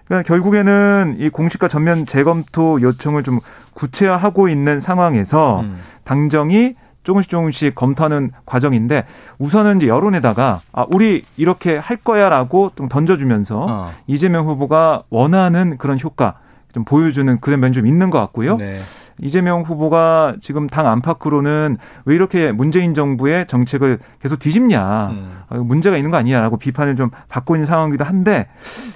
그러니까 0.05 0.25
결국에는 0.25 1.15
이 1.19 1.29
공시가 1.29 1.67
전면 1.67 2.05
재검토 2.05 2.81
요청을 2.81 3.23
좀 3.23 3.39
구체화하고 3.73 4.47
있는 4.47 4.79
상황에서 4.79 5.59
음. 5.61 5.77
당정이 6.05 6.75
조금씩 7.07 7.29
조금씩 7.29 7.75
검토하는 7.75 8.31
과정인데 8.45 9.05
우선은 9.39 9.77
이제 9.77 9.87
여론에다가 9.87 10.59
아 10.73 10.85
우리 10.89 11.23
이렇게 11.37 11.77
할 11.77 11.95
거야라고 11.95 12.71
좀 12.75 12.89
던져주면서 12.89 13.65
어. 13.69 13.91
이재명 14.07 14.47
후보가 14.47 15.03
원하는 15.09 15.77
그런 15.77 15.99
효과 16.01 16.39
좀 16.73 16.83
보여주는 16.83 17.39
그런 17.39 17.61
면이 17.61 17.73
좀 17.73 17.87
있는 17.87 18.09
것 18.09 18.19
같고요. 18.19 18.57
네. 18.57 18.81
이재명 19.21 19.61
후보가 19.61 20.37
지금 20.41 20.67
당 20.67 20.87
안팎으로는 20.87 21.77
왜 22.05 22.15
이렇게 22.15 22.51
문재인 22.51 22.93
정부의 22.93 23.47
정책을 23.47 23.99
계속 24.21 24.39
뒤집냐 24.39 25.07
음. 25.07 25.39
어, 25.49 25.57
문제가 25.57 25.97
있는 25.97 26.11
거 26.11 26.17
아니냐라고 26.17 26.57
비판을 26.57 26.95
좀 26.95 27.09
받고 27.29 27.55
있는 27.55 27.65
상황이기도 27.65 28.03
한데 28.03 28.47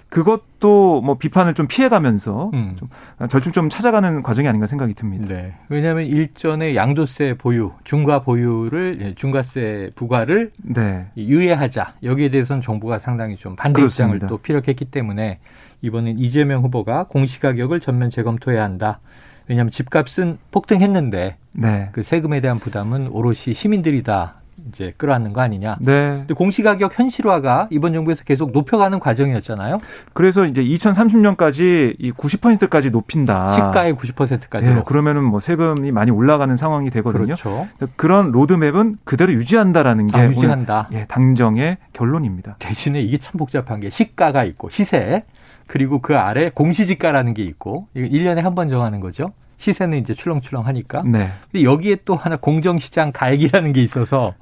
그것도 0.09 1.01
뭐 1.01 1.15
비판을 1.15 1.53
좀 1.53 1.67
피해가면서 1.67 2.51
음. 2.53 2.75
좀 2.77 2.89
절충 3.29 3.51
좀 3.51 3.69
찾아가는 3.69 4.21
과정이 4.21 4.47
아닌가 4.47 4.67
생각이 4.67 4.93
듭니다. 4.93 5.25
네. 5.27 5.55
왜냐하면 5.69 6.05
일전에 6.05 6.75
양도세 6.75 7.35
보유, 7.37 7.71
중과 7.83 8.23
보유를 8.23 8.97
예, 9.01 9.15
중과세 9.15 9.91
부과를 9.95 10.51
네. 10.63 11.07
유예하자 11.17 11.95
여기에 12.03 12.29
대해서는 12.29 12.61
정부가 12.61 12.99
상당히 12.99 13.37
좀 13.37 13.55
반대 13.55 13.81
그렇습니다. 13.81 14.15
입장을 14.15 14.29
또 14.29 14.37
피력했기 14.37 14.85
때문에 14.85 15.39
이번엔 15.81 16.19
이재명 16.19 16.63
후보가 16.63 17.05
공시가격을 17.05 17.79
전면 17.79 18.09
재검토해야 18.09 18.63
한다. 18.63 18.99
왜냐하면 19.51 19.69
집값은 19.69 20.37
폭등했는데 20.51 21.35
네. 21.51 21.89
그 21.91 22.03
세금에 22.03 22.39
대한 22.39 22.57
부담은 22.57 23.09
오롯이 23.09 23.53
시민들이 23.53 24.01
다 24.01 24.35
이제 24.69 24.93
끌어안는 24.95 25.33
거 25.33 25.41
아니냐. 25.41 25.75
네. 25.81 26.19
근데 26.19 26.33
공시가격 26.33 26.97
현실화가 26.97 27.67
이번 27.69 27.91
정부에서 27.93 28.23
계속 28.23 28.53
높여가는 28.53 28.97
과정이었잖아요. 28.99 29.77
그래서 30.13 30.45
이제 30.45 30.63
2030년까지 30.63 31.95
이 31.99 32.13
90%까지 32.13 32.91
높인다. 32.91 33.51
시가의 33.51 33.95
90%까지로. 33.95 34.75
네, 34.75 34.83
그러면은 34.85 35.25
뭐 35.25 35.41
세금이 35.41 35.91
많이 35.91 36.11
올라가는 36.11 36.55
상황이 36.55 36.89
되거든요. 36.89 37.25
그렇죠. 37.25 37.67
그런 37.97 38.31
로드맵은 38.31 38.99
그대로 39.03 39.33
유지한다라는 39.33 40.07
게 40.07 40.17
아, 40.17 40.27
유지한다. 40.27 40.87
예, 40.93 41.05
당정의 41.09 41.77
결론입니다. 41.91 42.55
대신에 42.59 43.01
이게 43.01 43.17
참 43.17 43.37
복잡한 43.37 43.81
게 43.81 43.89
시가가 43.89 44.45
있고 44.45 44.69
시세 44.69 45.25
그리고 45.71 46.01
그 46.01 46.17
아래 46.17 46.49
공시지가라는 46.49 47.33
게 47.33 47.43
있고 47.43 47.87
이거 47.95 48.05
1년에 48.07 48.41
한 48.41 48.55
번 48.55 48.67
정하는 48.67 48.99
거죠. 48.99 49.31
시세는 49.55 49.99
이제 49.99 50.13
출렁출렁 50.13 50.65
하니까. 50.67 51.01
네. 51.05 51.29
근데 51.49 51.63
여기에 51.63 51.99
또 52.03 52.15
하나 52.15 52.35
공정시장 52.35 53.13
가액이라는 53.13 53.71
게 53.71 53.81
있어서 53.81 54.33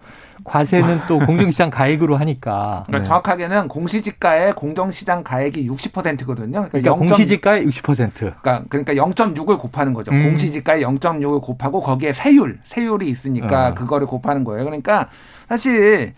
과세는 0.44 1.02
또 1.08 1.20
공정시장 1.28 1.70
가액으로 1.70 2.18
하니까. 2.18 2.84
그러니까 2.88 2.98
네. 2.98 3.04
정확하게는 3.08 3.68
공시지가의 3.68 4.54
공정시장 4.54 5.24
가액이 5.24 5.70
60%거든요. 5.70 6.68
그러니까, 6.70 6.70
그러니까 6.72 6.94
공시지가의 6.96 7.68
60%. 7.68 8.13
그러니까 8.15 8.63
그러니까 8.68 8.94
0.6을 8.96 9.60
곱하는 9.60 9.94
거죠. 9.94 10.12
음. 10.12 10.24
공시지가의 10.24 10.84
0.6을 10.84 11.42
곱하고 11.44 11.82
거기에 11.82 12.12
세율, 12.12 12.58
세율이 12.63 13.08
있으니까 13.08 13.68
어. 13.68 13.74
그거를 13.76 14.08
곱하는 14.08 14.44
거예요. 14.44 14.63
그러니까 14.65 15.10
사실 15.48 16.13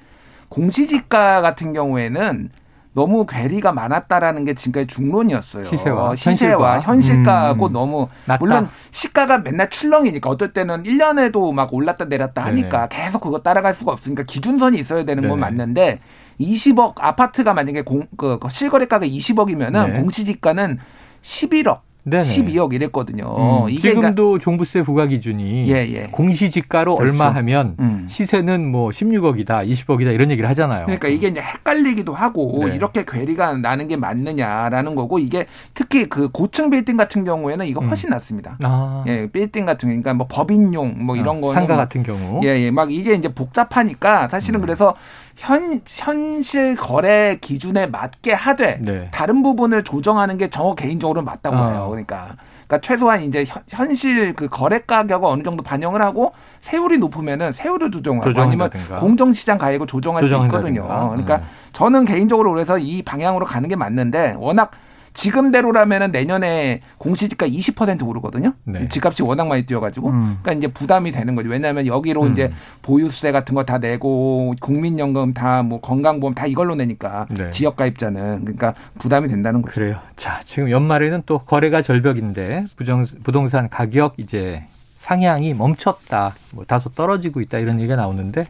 공시지가 0.47 1.41
같은 1.41 1.73
경우에는 1.73 2.49
너무 2.93 3.25
괴리가 3.25 3.71
많았다라는 3.71 4.43
게 4.43 4.53
지금까지 4.53 4.87
중론이었어요. 4.87 5.63
시세와, 5.63 6.15
시세와 6.15 6.79
현실가 6.81 7.45
하고 7.45 7.67
음. 7.67 7.73
너무 7.73 8.07
낮다. 8.25 8.39
물론 8.39 8.69
시가가 8.91 9.39
맨날 9.39 9.69
출렁이니까 9.69 10.29
어떨 10.29 10.51
때는 10.51 10.83
1년에도 10.83 11.53
막 11.53 11.73
올랐다 11.73 12.05
내렸다 12.05 12.43
하니까 12.45 12.89
네네. 12.89 13.03
계속 13.05 13.21
그거 13.21 13.39
따라갈 13.39 13.73
수가 13.73 13.93
없으니까 13.93 14.23
기준선이 14.23 14.77
있어야 14.77 15.05
되는 15.05 15.23
건 15.27 15.39
네네. 15.39 15.41
맞는데 15.41 15.99
20억 16.39 16.95
아파트가 16.97 17.53
만약에 17.53 17.83
공, 17.83 18.03
그 18.17 18.37
실거래가가 18.49 19.05
20억이면은 19.05 19.91
네. 19.91 20.01
공시지가는 20.01 20.79
11억 21.21 21.79
네네. 22.03 22.23
12억 22.23 22.73
이랬거든요. 22.73 23.65
음, 23.65 23.69
이게 23.69 23.89
지금도 23.89 24.23
그러니까 24.23 24.43
종부세 24.43 24.81
부과 24.81 25.05
기준이 25.05 25.69
예, 25.69 25.87
예. 25.93 26.07
공시지가로 26.11 26.95
그렇죠. 26.95 27.11
얼마 27.11 27.29
하면 27.35 27.75
음. 27.79 28.07
시세는 28.09 28.71
뭐 28.71 28.89
16억이다, 28.89 29.67
20억이다 29.69 30.13
이런 30.13 30.31
얘기를 30.31 30.49
하잖아요. 30.49 30.85
그러니까 30.85 31.07
이게 31.09 31.27
이제 31.27 31.39
헷갈리기도 31.39 32.13
하고 32.13 32.65
네. 32.65 32.75
이렇게 32.75 33.05
괴리가 33.07 33.57
나는 33.57 33.87
게 33.87 33.97
맞느냐라는 33.97 34.95
거고 34.95 35.19
이게 35.19 35.45
특히 35.75 36.09
그 36.09 36.29
고층 36.29 36.71
빌딩 36.71 36.97
같은 36.97 37.23
경우에는 37.23 37.67
이거 37.67 37.81
훨씬 37.81 38.09
음. 38.09 38.11
낫습니다. 38.11 38.57
아. 38.63 39.03
예, 39.07 39.27
빌딩 39.31 39.65
같은 39.65 39.87
거 39.87 39.91
그러니까 39.91 40.13
뭐 40.15 40.27
법인용 40.27 41.05
뭐 41.05 41.15
이런 41.15 41.37
아, 41.37 41.41
거 41.41 41.53
상가 41.53 41.75
같은 41.75 42.01
경우 42.01 42.41
예, 42.43 42.49
예. 42.59 42.71
막 42.71 42.91
이게 42.91 43.13
이제 43.13 43.31
복잡하니까 43.31 44.27
사실은 44.27 44.59
음. 44.59 44.61
그래서 44.61 44.95
현 45.37 45.81
현실 45.87 46.75
거래 46.75 47.37
기준에 47.39 47.87
맞게 47.87 48.33
하되 48.33 48.79
네. 48.81 49.09
다른 49.11 49.41
부분을 49.43 49.83
조정하는 49.83 50.37
게 50.37 50.49
저 50.51 50.73
개인적으로 50.75 51.21
맞다고 51.23 51.55
아. 51.55 51.59
봐요. 51.61 51.87
그러니까 51.89 52.35
그러니까 52.67 52.79
최소한 52.85 53.21
이제 53.21 53.45
현 53.69 53.93
실 53.93 54.33
그 54.35 54.47
거래 54.47 54.79
가격을 54.79 55.27
어느 55.27 55.43
정도 55.43 55.63
반영을 55.63 56.01
하고 56.01 56.33
세율이 56.61 56.97
높으면은 56.99 57.51
세율을 57.53 57.91
조정하고 57.91 58.29
아니면 58.41 58.69
공정 58.99 59.33
시장 59.33 59.57
가액을 59.57 59.87
조정할 59.87 60.23
수 60.27 60.33
있거든요. 60.45 60.83
그러니까 60.87 61.35
음. 61.37 61.41
저는 61.71 62.05
개인적으로 62.05 62.51
그래서 62.51 62.77
이 62.77 63.01
방향으로 63.01 63.45
가는 63.45 63.67
게 63.67 63.75
맞는데 63.75 64.35
워낙 64.37 64.71
지금대로라면은 65.13 66.11
내년에 66.11 66.81
공시지가 66.97 67.47
20% 67.47 68.07
오르거든요. 68.07 68.53
네. 68.63 68.87
집값이 68.87 69.23
워낙 69.23 69.47
많이 69.47 69.65
뛰어가지고, 69.65 70.09
음. 70.09 70.37
그러니까 70.41 70.53
이제 70.53 70.67
부담이 70.73 71.11
되는 71.11 71.35
거죠. 71.35 71.49
왜냐하면 71.49 71.85
여기로 71.85 72.23
음. 72.23 72.31
이제 72.31 72.49
보유세 72.81 73.31
같은 73.31 73.55
거 73.55 73.63
다 73.63 73.77
내고 73.77 74.53
국민연금 74.59 75.33
다 75.33 75.61
뭐 75.63 75.79
건강보험 75.81 76.33
다 76.33 76.47
이걸로 76.47 76.73
내니까 76.75 77.27
네. 77.29 77.49
지역가입자는 77.51 78.41
그러니까 78.41 78.73
부담이 78.99 79.27
된다는 79.27 79.61
거죠. 79.61 79.73
그래요. 79.75 79.99
자, 80.17 80.39
지금 80.45 80.71
연말에는 80.71 81.23
또 81.25 81.39
거래가 81.39 81.81
절벽인데 81.81 82.65
부정, 82.75 83.05
부동산 83.23 83.69
가격 83.69 84.15
이제 84.17 84.63
상향이 84.99 85.53
멈췄다, 85.53 86.33
뭐 86.53 86.63
다소 86.65 86.89
떨어지고 86.89 87.41
있다 87.41 87.59
이런 87.59 87.79
얘기가 87.79 87.95
나오는데 87.95 88.45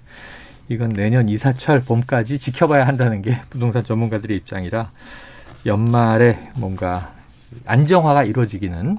이건 0.70 0.90
내년 0.90 1.28
이사철 1.28 1.82
봄까지 1.82 2.40
지켜봐야 2.40 2.88
한다는 2.88 3.22
게 3.22 3.42
부동산 3.50 3.84
전문가들의 3.84 4.38
입장이라. 4.38 4.90
연말에 5.66 6.40
뭔가 6.56 7.12
안정화가 7.66 8.24
이루어지기는 8.24 8.98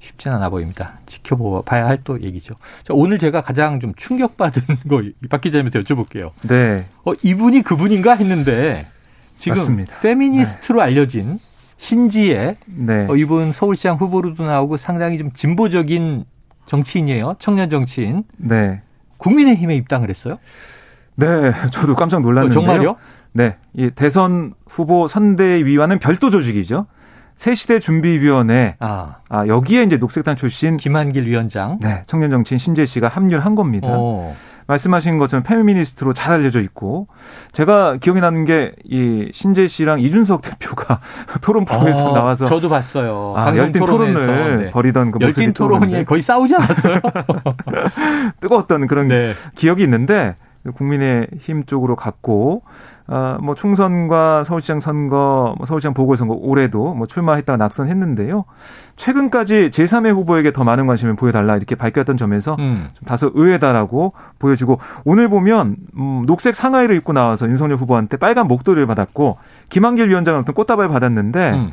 쉽진 0.00 0.30
않아 0.32 0.50
보입니다. 0.50 0.98
지켜봐야 1.06 1.86
할 1.86 1.98
또 2.04 2.20
얘기죠. 2.22 2.54
자, 2.84 2.94
오늘 2.94 3.18
제가 3.18 3.40
가장 3.40 3.80
좀 3.80 3.92
충격받은 3.96 4.62
거 4.88 5.02
박 5.28 5.40
기자님한테 5.40 5.82
여쭤볼게요. 5.82 6.30
네. 6.42 6.86
어, 7.04 7.12
이분이 7.22 7.62
그분인가 7.62 8.14
했는데 8.14 8.86
지금 9.38 9.56
맞습니다. 9.58 9.96
페미니스트로 10.00 10.78
네. 10.78 10.84
알려진 10.84 11.38
신지혜 11.78 12.56
네. 12.66 13.06
어, 13.10 13.16
이분 13.16 13.52
서울시장 13.52 13.96
후보로도 13.96 14.46
나오고 14.46 14.76
상당히 14.76 15.18
좀 15.18 15.32
진보적인 15.32 16.24
정치인이에요. 16.66 17.36
청년 17.38 17.68
정치인. 17.68 18.24
네. 18.36 18.82
국민의힘에 19.18 19.74
입당을 19.76 20.10
했어요? 20.10 20.38
네, 21.16 21.26
저도 21.72 21.96
깜짝 21.96 22.20
놀랐는데요. 22.20 22.58
어, 22.60 22.62
정말요? 22.62 22.96
네, 23.36 23.56
이 23.74 23.90
대선 23.90 24.54
후보 24.66 25.08
선대위와는 25.08 25.98
별도 25.98 26.30
조직이죠. 26.30 26.86
새시대 27.36 27.80
준비위원회. 27.80 28.76
아. 28.80 29.16
아. 29.28 29.46
여기에 29.46 29.82
이제 29.82 29.98
녹색단 29.98 30.36
출신 30.36 30.78
김한길 30.78 31.26
위원장. 31.26 31.78
네, 31.82 32.02
청년 32.06 32.30
정치인 32.30 32.58
신재 32.58 32.86
씨가 32.86 33.08
합류를 33.08 33.44
한 33.44 33.54
겁니다. 33.54 33.88
오. 33.88 34.34
말씀하신 34.68 35.18
것처럼 35.18 35.42
페미니스트로 35.44 36.12
잘 36.12 36.32
알려져 36.32 36.60
있고 36.60 37.06
제가 37.52 37.98
기억이 37.98 38.20
나는 38.20 38.44
게 38.46 38.72
이 38.84 39.28
신재 39.32 39.68
씨랑 39.68 40.00
이준석 40.00 40.42
대표가 40.42 41.00
토론 41.40 41.64
프로에서 41.66 42.10
어, 42.10 42.14
나와서 42.14 42.46
저도 42.46 42.68
봤어요. 42.68 43.34
아, 43.36 43.54
열띤 43.56 43.84
토론을 43.84 44.58
네. 44.64 44.70
벌이던 44.70 45.12
그 45.12 45.18
모습이 45.18 45.52
토론이 45.52 46.04
거의 46.04 46.22
싸우지 46.22 46.54
않았어요. 46.56 47.00
뜨거웠던 48.40 48.86
그런 48.86 49.08
네. 49.08 49.34
기억이 49.54 49.82
있는데 49.84 50.36
국민의힘 50.74 51.62
쪽으로 51.64 51.94
갔고 51.96 52.62
어, 53.08 53.38
뭐 53.40 53.54
총선과 53.54 54.44
서울시장 54.44 54.80
선거, 54.80 55.54
뭐 55.58 55.66
서울시장 55.66 55.94
보궐선거 55.94 56.34
올해도 56.34 56.94
뭐 56.94 57.06
출마했다가 57.06 57.56
낙선했는데요. 57.56 58.44
최근까지 58.96 59.70
제3의 59.70 60.12
후보에게 60.12 60.52
더 60.52 60.64
많은 60.64 60.86
관심을 60.86 61.14
보여달라 61.14 61.56
이렇게 61.56 61.76
밝혔던 61.76 62.16
점에서 62.16 62.56
음. 62.58 62.88
좀 62.94 63.06
다소 63.06 63.30
의외다라고 63.34 64.12
보여지고 64.38 64.80
오늘 65.04 65.28
보면 65.28 65.76
음, 65.96 66.24
녹색 66.26 66.56
상하이를 66.56 66.96
입고 66.96 67.12
나와서 67.12 67.48
윤석열 67.48 67.76
후보한테 67.76 68.16
빨간 68.16 68.48
목도리를 68.48 68.84
받았고 68.86 69.38
김한길 69.68 70.08
위원장은 70.08 70.40
어떤 70.40 70.54
꽃다발 70.54 70.88
받았는데 70.88 71.50
음. 71.52 71.72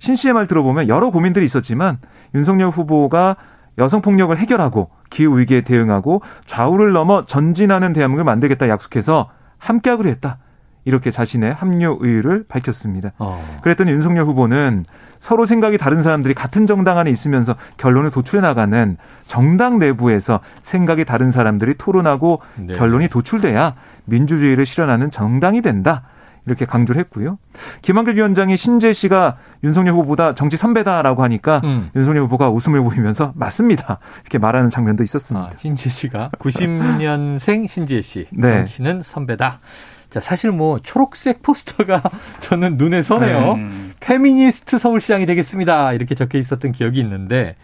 신 0.00 0.16
씨의 0.16 0.34
말 0.34 0.48
들어보면 0.48 0.88
여러 0.88 1.10
고민들이 1.10 1.44
있었지만 1.44 1.98
윤석열 2.34 2.70
후보가 2.70 3.36
여성 3.78 4.02
폭력을 4.02 4.36
해결하고 4.36 4.90
기후 5.10 5.38
위기에 5.38 5.60
대응하고 5.60 6.22
좌우를 6.44 6.92
넘어 6.92 7.24
전진하는 7.24 7.92
대한민국을 7.92 8.24
만들겠다 8.24 8.68
약속해서 8.68 9.30
함께하기로 9.58 10.10
했다. 10.10 10.38
이렇게 10.84 11.10
자신의 11.10 11.54
합류 11.54 11.98
의의를 12.00 12.44
밝혔습니다. 12.48 13.12
어. 13.18 13.58
그랬더니 13.62 13.90
윤석열 13.92 14.24
후보는 14.26 14.84
서로 15.18 15.46
생각이 15.46 15.78
다른 15.78 16.02
사람들이 16.02 16.34
같은 16.34 16.66
정당 16.66 16.98
안에 16.98 17.10
있으면서 17.10 17.54
결론을 17.76 18.10
도출해 18.10 18.40
나가는 18.40 18.96
정당 19.26 19.78
내부에서 19.78 20.40
생각이 20.62 21.04
다른 21.04 21.30
사람들이 21.30 21.74
토론하고 21.78 22.42
네. 22.56 22.74
결론이 22.74 23.08
도출돼야 23.08 23.76
민주주의를 24.06 24.66
실현하는 24.66 25.10
정당이 25.10 25.62
된다. 25.62 26.02
이렇게 26.44 26.64
강조를 26.64 27.00
했고요. 27.02 27.38
김한길 27.82 28.16
위원장이 28.16 28.56
신재 28.56 28.92
씨가 28.92 29.36
윤석열 29.62 29.94
후보보다 29.94 30.34
정치 30.34 30.56
선배다라고 30.56 31.22
하니까 31.22 31.60
음. 31.62 31.90
윤석열 31.94 32.24
후보가 32.24 32.50
웃음을 32.50 32.82
보이면서 32.82 33.32
맞습니다. 33.36 33.98
이렇게 34.22 34.38
말하는 34.38 34.68
장면도 34.68 35.04
있었습니다. 35.04 35.50
아, 35.54 35.56
신재 35.56 35.88
씨가 35.88 36.30
90년생 36.40 37.68
신재 37.68 38.00
씨. 38.00 38.26
네. 38.32 38.56
정치는 38.56 39.02
선배다. 39.02 39.60
자, 40.12 40.20
사실 40.20 40.52
뭐 40.52 40.78
초록색 40.78 41.42
포스터가 41.42 42.02
저는 42.40 42.76
눈에 42.76 43.02
선해요. 43.02 43.56
네. 43.56 43.68
페미니스트 44.00 44.78
서울시장이 44.78 45.24
되겠습니다. 45.24 45.94
이렇게 45.94 46.14
적혀 46.14 46.36
있었던 46.38 46.72
기억이 46.72 47.00
있는데 47.00 47.56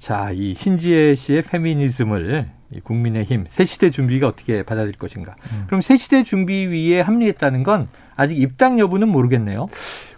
자, 0.00 0.32
이 0.34 0.54
신지혜 0.54 1.14
씨의 1.14 1.42
페미니즘을 1.42 2.50
국민의힘 2.82 3.44
새시대 3.48 3.90
준비가 3.90 4.26
어떻게 4.26 4.64
받아들일 4.64 4.98
것인가. 4.98 5.36
음. 5.52 5.64
그럼 5.68 5.82
새시대 5.82 6.24
준비위에 6.24 7.00
합류했다는 7.00 7.62
건 7.62 7.86
아직 8.16 8.40
입당 8.40 8.78
여부는 8.78 9.08
모르겠네요. 9.08 9.66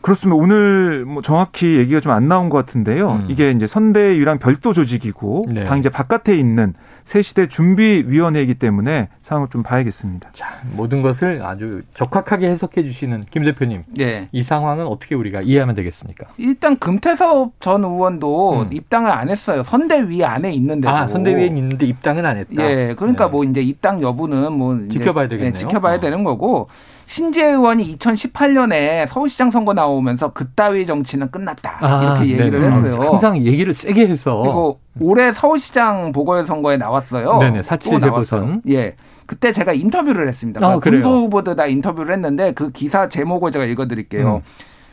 그렇습니다. 0.03 0.37
오늘 0.41 1.05
뭐 1.05 1.21
정확히 1.23 1.79
얘기가 1.79 2.01
좀 2.01 2.13
안 2.13 2.29
나온 2.29 2.49
것 2.49 2.57
같은데요. 2.59 3.11
음. 3.13 3.27
이게 3.29 3.51
이제 3.51 3.67
선대위랑 3.67 4.39
별도 4.39 4.73
조직이고 4.73 5.47
네. 5.49 5.65
당 5.65 5.79
이제 5.81 5.89
바깥에 5.89 6.37
있는 6.37 6.75
새 7.05 7.21
시대 7.23 7.47
준비위원회이기 7.47 8.55
때문에 8.55 9.09
상황을 9.23 9.49
좀 9.49 9.63
봐야겠습니다. 9.63 10.31
자, 10.33 10.61
모든 10.77 11.03
것을 11.03 11.43
아주 11.45 11.83
적확하게 11.95 12.49
해석해 12.49 12.83
주시는 12.85 13.25
김 13.31 13.45
대표님. 13.45 13.85
네. 13.89 14.29
이 14.33 14.43
상황은 14.43 14.87
어떻게 14.87 15.15
우리가 15.15 15.43
이해하면 15.43 15.75
되겠습니까? 15.75 16.27
일단 16.39 16.79
금태섭 16.79 17.61
전 17.61 17.85
의원도 17.85 18.63
음. 18.63 18.73
입당을 18.73 19.11
안 19.11 19.29
했어요. 19.29 19.63
선대위 19.63 20.25
안에 20.25 20.53
있는데도. 20.53 20.89
아, 20.93 21.07
선대위에 21.07 21.47
있는데 21.47 21.87
입당은 21.87 22.25
안 22.25 22.37
했다. 22.39 22.63
예. 22.63 22.95
그러니까 22.97 23.27
네. 23.27 23.31
뭐 23.31 23.45
이제 23.45 23.61
입당 23.61 24.01
여부는 24.01 24.53
뭐 24.53 24.79
지켜봐야 24.91 25.29
되겠네요. 25.29 25.53
네, 25.53 25.59
지켜봐야 25.59 25.97
어. 25.97 26.01
되는 26.01 26.25
거고 26.25 26.69
신재 27.07 27.45
의원이 27.45 27.97
2018년에 27.97 29.07
서울시장 29.07 29.51
선거 29.51 29.73
나오면서 29.73 30.33
그따위 30.33 30.85
정치는 30.85 31.31
끝났다 31.31 31.79
아, 31.81 32.03
이렇게 32.03 32.33
얘기를 32.33 32.61
네. 32.61 32.69
했어요. 32.69 33.11
항상 33.12 33.38
얘기를 33.38 33.73
세게 33.73 34.09
해서 34.09 34.37
그리고 34.42 34.81
올해 35.01 35.31
서울시장 35.33 36.12
보궐선거에 36.12 36.77
나왔어요. 36.77 37.38
네네 37.38 37.62
사칠 37.62 38.01
재보선. 38.01 38.62
예. 38.69 38.97
그때 39.27 39.53
제가 39.53 39.73
인터뷰를 39.73 40.29
했습니다. 40.29 40.64
아, 40.64 40.79
군소 40.79 41.09
후보들 41.09 41.57
다 41.57 41.66
인터뷰를 41.66 42.14
했는데 42.14 42.53
그 42.53 42.71
기사 42.71 43.09
제목을 43.09 43.53
제가 43.53 43.64
읽어드릴게요. 43.64 44.37
음. 44.37 44.40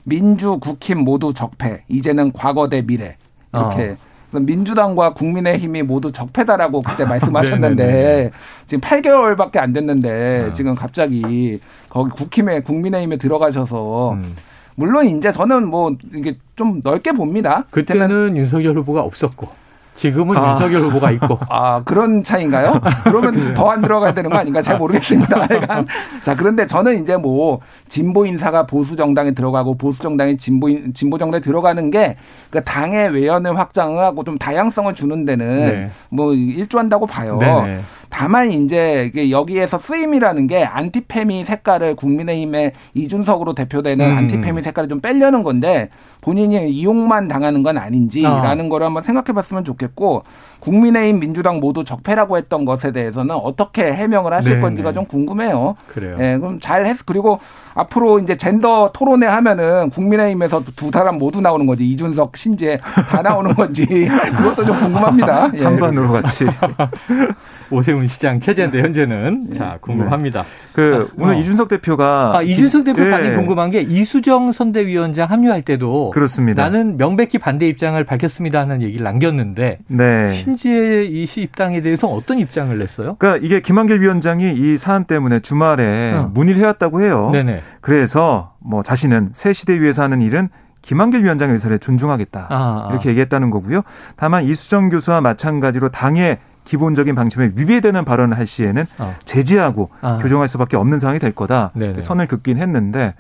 민주 0.04 0.58
국힘 0.60 1.00
모두 1.00 1.34
적폐. 1.34 1.84
이제는 1.88 2.32
과거 2.34 2.70
대 2.70 2.82
미래. 2.82 3.18
이렇게. 3.54 3.98
어. 4.00 4.13
민주당과 4.40 5.14
국민의힘이 5.14 5.84
모두 5.84 6.12
적폐다라고 6.12 6.82
그때 6.82 7.06
말씀하셨는데 7.06 8.32
지금 8.68 8.82
8개월밖에 8.82 9.58
안 9.58 9.74
됐는데 9.74 10.48
아. 10.50 10.54
지금 10.54 10.76
갑자기 10.76 11.60
거기 11.90 12.12
국힘에 12.12 12.62
국민의힘에 12.62 13.18
들어가셔서 13.18 14.14
음. 14.14 14.36
물론 14.76 15.06
이제 15.06 15.32
저는 15.32 15.68
뭐 15.68 15.96
이게 16.14 16.38
좀 16.56 16.82
넓게 16.84 17.12
봅니다. 17.12 17.66
그때는 17.70 18.36
윤석열 18.36 18.78
후보가 18.78 19.02
없었고 19.02 19.63
지금은 19.96 20.36
아. 20.38 20.52
윤석열 20.52 20.82
후보가 20.82 21.12
있고. 21.12 21.38
아, 21.50 21.82
그런 21.84 22.24
차인가요? 22.24 22.80
그러면 23.04 23.54
더 23.54 23.74
안 23.74 23.82
들어가야 23.82 24.14
되는 24.14 24.30
거 24.30 24.38
아닌가 24.38 24.62
잘 24.62 24.78
모르겠습니다. 24.78 25.48
자, 26.22 26.36
그런데 26.36 26.68
저는 26.68 27.02
이제 27.02 27.18
뭐 27.18 27.60
진보 27.88 28.26
인사가 28.26 28.66
보수 28.68 28.96
정당에 28.96 29.32
들어가고 29.32 29.78
보수 29.78 30.02
정당이 30.02 30.38
진보 30.38 30.70
진보 30.94 31.18
정당에 31.18 31.42
들어가는 31.42 31.90
게 31.92 32.16
그 32.54 32.64
당의 32.64 33.12
외연을 33.12 33.58
확장하고 33.58 34.24
좀 34.24 34.38
다양성을 34.38 34.94
주는 34.94 35.26
데는 35.26 35.66
네. 35.66 35.92
뭐 36.10 36.36
일조한다고 36.36 37.08
봐요. 37.08 37.40
네네. 37.40 37.82
다만 38.14 38.52
이제 38.52 39.12
여기에서 39.32 39.80
쓰임이라는 39.80 40.46
게 40.46 40.64
안티페미 40.64 41.44
색깔을 41.46 41.96
국민의힘의 41.96 42.74
이준석으로 42.94 43.56
대표되는 43.56 44.06
음. 44.06 44.18
안티페미 44.18 44.62
색깔을 44.62 44.88
좀 44.88 45.02
빼려는 45.02 45.42
건데 45.42 45.90
본인이 46.22 46.70
이용만 46.70 47.28
당하는 47.28 47.64
건 47.64 47.80
아닌지라는 47.80 48.66
아. 48.66 48.70
거를 48.70 48.86
한번 48.86 49.02
생각해 49.02 49.34
봤으면 49.34 49.66
좋겠고 49.66 50.24
국민의힘 50.60 51.20
민주당 51.20 51.60
모두 51.60 51.84
적폐라고 51.84 52.38
했던 52.38 52.66
것에 52.66 52.92
대해서는 52.92 53.36
어떻게 53.36 53.92
해명을 53.92 54.32
하실 54.32 54.52
네네. 54.54 54.62
건지가 54.62 54.90
네. 54.90 54.94
좀 54.94 55.06
궁금해요. 55.06 55.76
그래요. 55.88 56.16
예, 56.22 56.38
그럼 56.38 56.60
잘 56.62 56.86
했, 56.86 57.06
그리고 57.06 57.40
앞으로 57.74 58.20
이제 58.20 58.38
젠더 58.38 58.92
토론회 58.94 59.28
하면은 59.28 59.90
국민의힘에서 59.90 60.64
두 60.76 60.90
사람 60.92 61.18
모두 61.18 61.42
나오는 61.42 61.66
거지. 61.66 61.86
이준석, 61.90 62.38
신재 62.38 62.78
다 63.10 63.22
나오는 63.22 63.54
건지. 63.54 63.86
그것도 64.38 64.64
좀 64.64 64.80
궁금합니다. 64.80 65.50
예. 65.54 65.58
찬반으로 65.60 66.14
같이. 66.14 66.46
오세훈 67.70 68.08
시장 68.08 68.40
체제인데 68.40 68.82
현재는 68.82 69.52
자 69.52 69.74
네. 69.74 69.78
궁금합니다. 69.82 70.42
네. 70.42 70.48
그 70.74 71.08
아, 71.10 71.14
오늘 71.18 71.36
어. 71.36 71.38
이준석 71.40 71.68
대표가 71.68 72.34
아, 72.36 72.42
이준석 72.42 72.84
대표 72.84 73.10
반이 73.10 73.30
네. 73.30 73.36
궁금한 73.36 73.70
게 73.70 73.82
이수정 73.82 74.52
선대위원장 74.52 75.30
합류할 75.30 75.62
때도 75.62 76.12
그렇습니다. 76.12 76.64
나는 76.64 76.98
명백히 76.98 77.38
반대 77.38 77.68
입장을 77.68 78.02
밝혔습니다 78.04 78.60
하는 78.60 78.82
얘기를 78.82 79.04
남겼는데 79.04 79.80
네. 79.88 80.32
신지의 80.32 81.12
이시 81.12 81.42
입당에 81.42 81.82
대해서 81.82 82.08
어떤 82.08 82.40
입장을 82.40 82.78
냈어요? 82.78 83.16
그러니까 83.20 83.46
이게 83.46 83.60
김한길 83.60 84.02
위원장이 84.02 84.54
이 84.54 84.78
사안 84.78 85.06
때문에 85.06 85.40
주말에 85.40 86.14
어. 86.14 86.32
문의를 86.34 86.62
해왔다고 86.62 87.02
해요. 87.02 87.30
네네. 87.32 87.62
그래서 87.82 88.54
뭐 88.60 88.82
자신은 88.82 89.30
새 89.34 89.54
시대 89.54 89.80
위에서 89.80 90.04
하는 90.04 90.22
일은 90.22 90.50
김한길 90.84 91.24
위원장의 91.24 91.54
의사를 91.54 91.78
존중하겠다 91.80 92.48
아, 92.50 92.56
아. 92.56 92.88
이렇게 92.92 93.10
얘기했다는 93.10 93.50
거고요. 93.50 93.82
다만 94.16 94.44
이수정 94.44 94.90
교수와 94.90 95.22
마찬가지로 95.22 95.90
당의 95.90 96.38
기본적인 96.66 97.16
방침에 97.16 97.52
위배되는 97.56 98.06
발언을 98.06 98.38
할 98.38 98.48
시에는 98.48 98.86
어. 98.98 99.16
제지하고 99.26 99.90
아. 100.02 100.20
교정할 100.22 100.48
수밖에 100.48 100.78
없는 100.78 101.00
상황이 101.00 101.20
될 101.20 101.34
거다. 101.34 101.72
네네. 101.74 102.02
선을 102.02 102.28
긋긴 102.28 102.58
했는데 102.58 103.14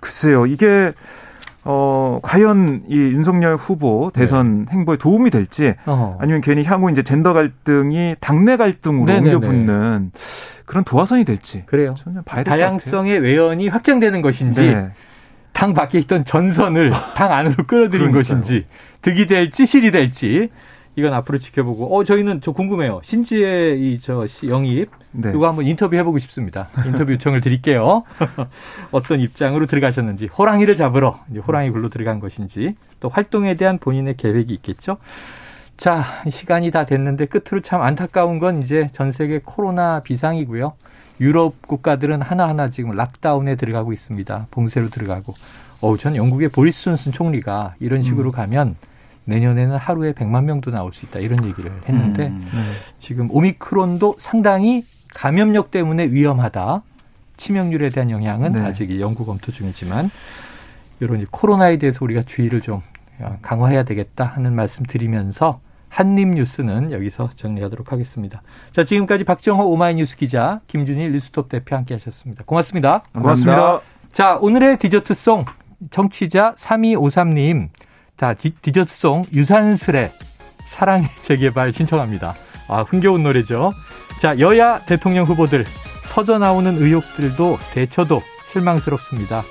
글쎄요 0.00 0.46
이게 0.46 0.92
어, 1.68 2.20
과연 2.22 2.82
이 2.88 2.94
윤석열 2.96 3.56
후보 3.56 4.12
대선 4.14 4.66
네. 4.66 4.72
행보에 4.72 4.96
도움이 4.98 5.30
될지 5.30 5.74
어허. 5.84 6.18
아니면 6.20 6.40
괜히 6.40 6.62
향후 6.62 6.92
이제 6.92 7.02
젠더 7.02 7.32
갈등이 7.32 8.14
당내 8.20 8.56
갈등으로 8.56 9.06
네네네. 9.06 9.34
옮겨 9.34 9.46
붙는 9.48 10.12
그런 10.64 10.84
도화선이 10.84 11.24
될지. 11.24 11.64
그래요. 11.66 11.96
봐야 12.24 12.44
다양성의 12.44 13.18
외연이 13.18 13.68
확장되는 13.68 14.22
것인지 14.22 14.60
네. 14.60 14.90
당 15.52 15.74
밖에 15.74 15.98
있던 15.98 16.24
전선을 16.24 16.92
당 17.16 17.32
안으로 17.32 17.64
끌어들인 17.66 18.12
것인지 18.12 18.64
득이 19.02 19.26
될지 19.26 19.66
실이 19.66 19.90
될지 19.90 20.50
이건 20.96 21.12
앞으로 21.12 21.38
지켜보고 21.38 21.94
어 21.96 22.04
저희는 22.04 22.40
저 22.40 22.52
궁금해요. 22.52 23.00
신지의 23.04 23.80
이 23.80 23.98
저 24.00 24.26
영입 24.48 24.90
네. 25.12 25.30
이거 25.34 25.46
한번 25.46 25.66
인터뷰 25.66 25.94
해보고 25.96 26.18
싶습니다. 26.20 26.68
인터뷰 26.86 27.12
요청을 27.12 27.40
드릴게요. 27.40 28.02
어떤 28.92 29.20
입장으로 29.20 29.66
들어가셨는지 29.66 30.26
호랑이를 30.26 30.76
잡으러 30.76 31.20
이제 31.30 31.38
호랑이 31.40 31.70
굴로 31.70 31.88
들어간 31.90 32.18
것인지 32.20 32.76
또 33.00 33.08
활동에 33.08 33.54
대한 33.54 33.78
본인의 33.78 34.16
계획이 34.16 34.52
있겠죠. 34.54 34.96
자 35.76 36.04
시간이 36.30 36.70
다 36.70 36.86
됐는데 36.86 37.26
끝으로 37.26 37.60
참 37.60 37.82
안타까운 37.82 38.38
건 38.38 38.62
이제 38.62 38.88
전 38.92 39.12
세계 39.12 39.40
코로나 39.44 40.00
비상이고요. 40.00 40.72
유럽 41.20 41.66
국가들은 41.66 42.22
하나하나 42.22 42.70
지금 42.70 42.92
락다운에 42.92 43.56
들어가고 43.56 43.92
있습니다. 43.92 44.46
봉쇄로 44.50 44.88
들어가고. 44.88 45.34
어우, 45.80 45.98
전 45.98 46.16
영국의 46.16 46.48
보리스 46.48 46.84
존슨 46.84 47.12
총리가 47.12 47.74
이런 47.80 48.02
식으로 48.02 48.30
음. 48.30 48.32
가면 48.32 48.76
내년에는 49.26 49.76
하루에 49.76 50.12
100만 50.12 50.44
명도 50.44 50.70
나올 50.70 50.92
수 50.92 51.04
있다 51.06 51.18
이런 51.18 51.44
얘기를 51.44 51.70
했는데 51.88 52.28
음, 52.28 52.44
네. 52.44 52.60
지금 52.98 53.28
오미크론도 53.30 54.16
상당히 54.18 54.84
감염력 55.14 55.70
때문에 55.70 56.10
위험하다. 56.10 56.82
치명률에 57.36 57.90
대한 57.90 58.10
영향은 58.10 58.52
네. 58.52 58.60
아직 58.60 58.98
연구 59.00 59.26
검토 59.26 59.52
중이지만 59.52 60.10
이런 61.00 61.26
코로나에 61.30 61.76
대해서 61.76 62.04
우리가 62.04 62.22
주의를 62.22 62.60
좀 62.60 62.80
강화해야 63.42 63.84
되겠다 63.84 64.24
하는 64.24 64.54
말씀 64.54 64.84
드리면서 64.84 65.60
한림 65.88 66.32
뉴스는 66.32 66.92
여기서 66.92 67.30
정리하도록 67.36 67.92
하겠습니다. 67.92 68.42
자, 68.72 68.84
지금까지 68.84 69.24
박정호 69.24 69.64
오마이뉴스 69.70 70.16
기자, 70.16 70.60
김준일 70.66 71.12
리스톱 71.12 71.48
대표 71.48 71.76
함께 71.76 71.94
하셨습니다. 71.94 72.44
고맙습니다. 72.44 73.02
고맙습니다. 73.12 73.80
자, 74.12 74.36
오늘의 74.40 74.78
디저트송 74.78 75.44
청취자 75.90 76.54
3253님 76.56 77.68
자, 78.16 78.34
디, 78.34 78.50
디저트송 78.50 79.26
유산슬의 79.32 80.10
사랑의 80.66 81.08
재개발 81.20 81.72
신청합니다. 81.72 82.34
아, 82.68 82.82
흥겨운 82.82 83.22
노래죠. 83.22 83.72
자, 84.20 84.38
여야 84.38 84.80
대통령 84.80 85.26
후보들 85.26 85.64
터져 86.10 86.38
나오는 86.38 86.74
의혹들도 86.76 87.58
대처도 87.74 88.22
실망스럽습니다. 88.50 89.42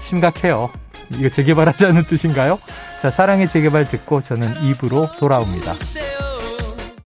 심각해요. 0.00 0.70
이거 1.12 1.28
재개발하지 1.28 1.86
않는 1.86 2.04
뜻인가요? 2.04 2.58
자, 3.00 3.10
사랑의 3.10 3.48
재개발 3.48 3.88
듣고 3.88 4.22
저는 4.22 4.62
입으로 4.62 5.08
돌아옵니다. 5.18 5.74